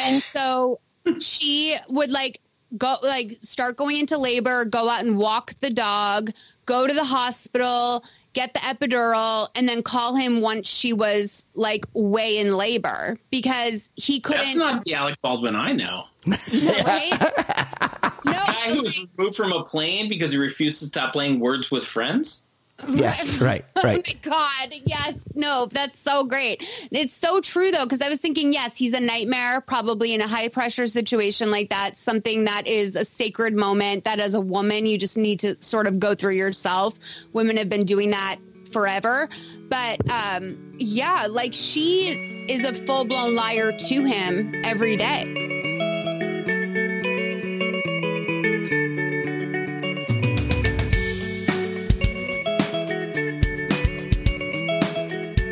and 0.00 0.22
so 0.22 0.80
she 1.20 1.76
would 1.88 2.10
like 2.10 2.40
go 2.76 2.96
like 3.02 3.38
start 3.42 3.76
going 3.76 3.98
into 3.98 4.16
labor, 4.18 4.64
go 4.64 4.88
out 4.88 5.04
and 5.04 5.18
walk 5.18 5.54
the 5.60 5.70
dog, 5.70 6.30
go 6.64 6.86
to 6.86 6.94
the 6.94 7.04
hospital, 7.04 8.04
get 8.32 8.54
the 8.54 8.60
epidural, 8.60 9.48
and 9.54 9.68
then 9.68 9.82
call 9.82 10.14
him 10.14 10.40
once 10.40 10.68
she 10.68 10.92
was 10.92 11.46
like 11.54 11.84
way 11.92 12.38
in 12.38 12.56
labor 12.56 13.18
because 13.30 13.90
he 13.94 14.20
couldn't. 14.20 14.42
That's 14.42 14.56
not 14.56 14.84
the 14.84 14.94
Alec 14.94 15.20
Baldwin 15.22 15.56
I 15.56 15.72
know. 15.72 16.04
right? 16.26 18.02
no, 18.24 18.32
Guy 18.32 18.74
who 18.74 18.82
was 18.82 18.98
removed 18.98 19.36
from 19.36 19.52
a 19.52 19.64
plane 19.64 20.08
because 20.08 20.32
he 20.32 20.38
refused 20.38 20.80
to 20.80 20.86
stop 20.86 21.12
playing 21.12 21.40
Words 21.40 21.70
with 21.70 21.84
Friends. 21.84 22.42
yes, 22.88 23.38
right, 23.38 23.64
right. 23.82 24.04
Oh 24.24 24.30
my 24.30 24.30
God. 24.30 24.80
Yes. 24.86 25.18
No, 25.34 25.66
that's 25.66 26.00
so 26.00 26.24
great. 26.24 26.64
It's 26.90 27.14
so 27.14 27.40
true, 27.40 27.70
though, 27.70 27.84
because 27.84 28.00
I 28.00 28.08
was 28.08 28.20
thinking, 28.20 28.52
yes, 28.52 28.76
he's 28.76 28.94
a 28.94 29.00
nightmare, 29.00 29.60
probably 29.60 30.14
in 30.14 30.20
a 30.20 30.26
high 30.26 30.48
pressure 30.48 30.86
situation 30.86 31.50
like 31.50 31.70
that, 31.70 31.98
something 31.98 32.44
that 32.44 32.66
is 32.66 32.96
a 32.96 33.04
sacred 33.04 33.54
moment 33.54 34.04
that 34.04 34.18
as 34.18 34.34
a 34.34 34.40
woman, 34.40 34.86
you 34.86 34.96
just 34.98 35.18
need 35.18 35.40
to 35.40 35.62
sort 35.62 35.86
of 35.86 35.98
go 35.98 36.14
through 36.14 36.34
yourself. 36.34 36.94
Women 37.32 37.58
have 37.58 37.68
been 37.68 37.84
doing 37.84 38.10
that 38.10 38.38
forever. 38.70 39.28
But 39.68 40.10
um, 40.10 40.74
yeah, 40.78 41.26
like 41.28 41.54
she 41.54 42.46
is 42.48 42.64
a 42.64 42.74
full 42.74 43.04
blown 43.04 43.34
liar 43.34 43.72
to 43.72 44.04
him 44.04 44.62
every 44.64 44.96
day. 44.96 45.39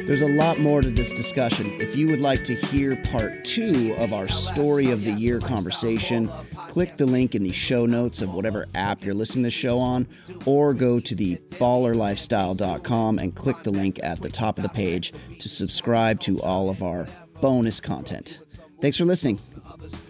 There's 0.08 0.22
a 0.22 0.26
lot 0.26 0.58
more 0.58 0.80
to 0.80 0.88
this 0.88 1.12
discussion. 1.12 1.66
If 1.82 1.94
you 1.94 2.08
would 2.08 2.22
like 2.22 2.42
to 2.44 2.54
hear 2.54 2.96
part 2.96 3.44
two 3.44 3.94
of 3.98 4.14
our 4.14 4.26
Story 4.26 4.90
of 4.90 5.04
the 5.04 5.10
Year 5.12 5.38
conversation, 5.38 6.30
click 6.66 6.96
the 6.96 7.04
link 7.04 7.34
in 7.34 7.42
the 7.42 7.52
show 7.52 7.84
notes 7.84 8.22
of 8.22 8.32
whatever 8.32 8.64
app 8.74 9.04
you're 9.04 9.12
listening 9.12 9.42
to 9.42 9.48
the 9.48 9.50
show 9.50 9.76
on, 9.76 10.08
or 10.46 10.72
go 10.72 10.98
to 10.98 11.14
the 11.14 11.36
ballerlifestyle.com 11.58 13.18
and 13.18 13.34
click 13.34 13.62
the 13.64 13.70
link 13.70 14.00
at 14.02 14.22
the 14.22 14.30
top 14.30 14.56
of 14.56 14.62
the 14.62 14.70
page 14.70 15.12
to 15.40 15.48
subscribe 15.50 16.20
to 16.20 16.40
all 16.40 16.70
of 16.70 16.82
our 16.82 17.06
bonus 17.42 17.78
content. 17.78 18.38
Thanks 18.80 18.96
for 18.96 19.04
listening. 19.04 19.38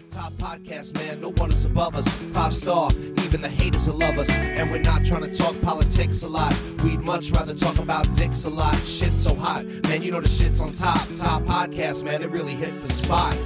Top 0.09 0.33
podcast, 0.33 0.95
man. 0.95 1.21
No 1.21 1.29
one 1.33 1.51
is 1.51 1.65
above 1.65 1.95
us. 1.95 2.07
Five 2.33 2.55
star, 2.55 2.89
even 3.23 3.41
the 3.43 3.47
haters 3.47 3.87
will 3.87 3.97
love 3.97 4.17
us. 4.17 4.27
And 4.31 4.71
we're 4.71 4.81
not 4.81 5.05
trying 5.05 5.21
to 5.21 5.31
talk 5.31 5.59
politics 5.61 6.23
a 6.23 6.27
lot. 6.27 6.51
We'd 6.83 7.01
much 7.01 7.29
rather 7.29 7.53
talk 7.53 7.77
about 7.77 8.11
dicks 8.15 8.43
a 8.45 8.49
lot. 8.49 8.75
Shit's 8.77 9.23
so 9.23 9.35
hot, 9.35 9.65
man. 9.83 10.01
You 10.01 10.11
know 10.11 10.19
the 10.19 10.27
shit's 10.27 10.61
on 10.61 10.71
top. 10.71 11.07
Top 11.15 11.43
podcast, 11.43 12.03
man. 12.03 12.23
It 12.23 12.31
really 12.31 12.55
hits 12.55 12.81
the 12.81 12.91
spot. 12.91 13.37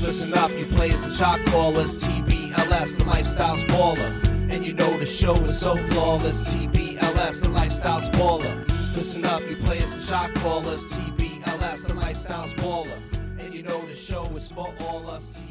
Listen 0.00 0.32
up, 0.32 0.50
you 0.52 0.64
players 0.64 1.04
and 1.04 1.12
shot 1.12 1.38
callers. 1.46 2.02
TBLS, 2.02 2.96
the 2.96 3.04
lifestyle's 3.04 3.64
baller. 3.64 4.50
And 4.50 4.64
you 4.64 4.72
know 4.72 4.96
the 4.96 5.04
show 5.04 5.34
is 5.44 5.58
so 5.58 5.76
flawless. 5.76 6.54
TBLS, 6.54 7.42
the 7.42 7.50
lifestyle's 7.50 8.08
baller. 8.10 8.66
Listen 8.94 9.22
up, 9.26 9.42
you 9.50 9.56
players 9.56 9.92
and 9.92 10.02
shot 10.02 10.34
callers. 10.36 10.82
TBLS, 10.94 11.86
the 11.86 11.92
lifestyle's 11.92 12.54
baller. 12.54 12.98
And 13.38 13.52
you 13.52 13.62
know 13.62 13.84
the 13.84 13.94
show 13.94 14.24
is 14.34 14.50
for 14.50 14.74
all 14.80 15.10
us. 15.10 15.45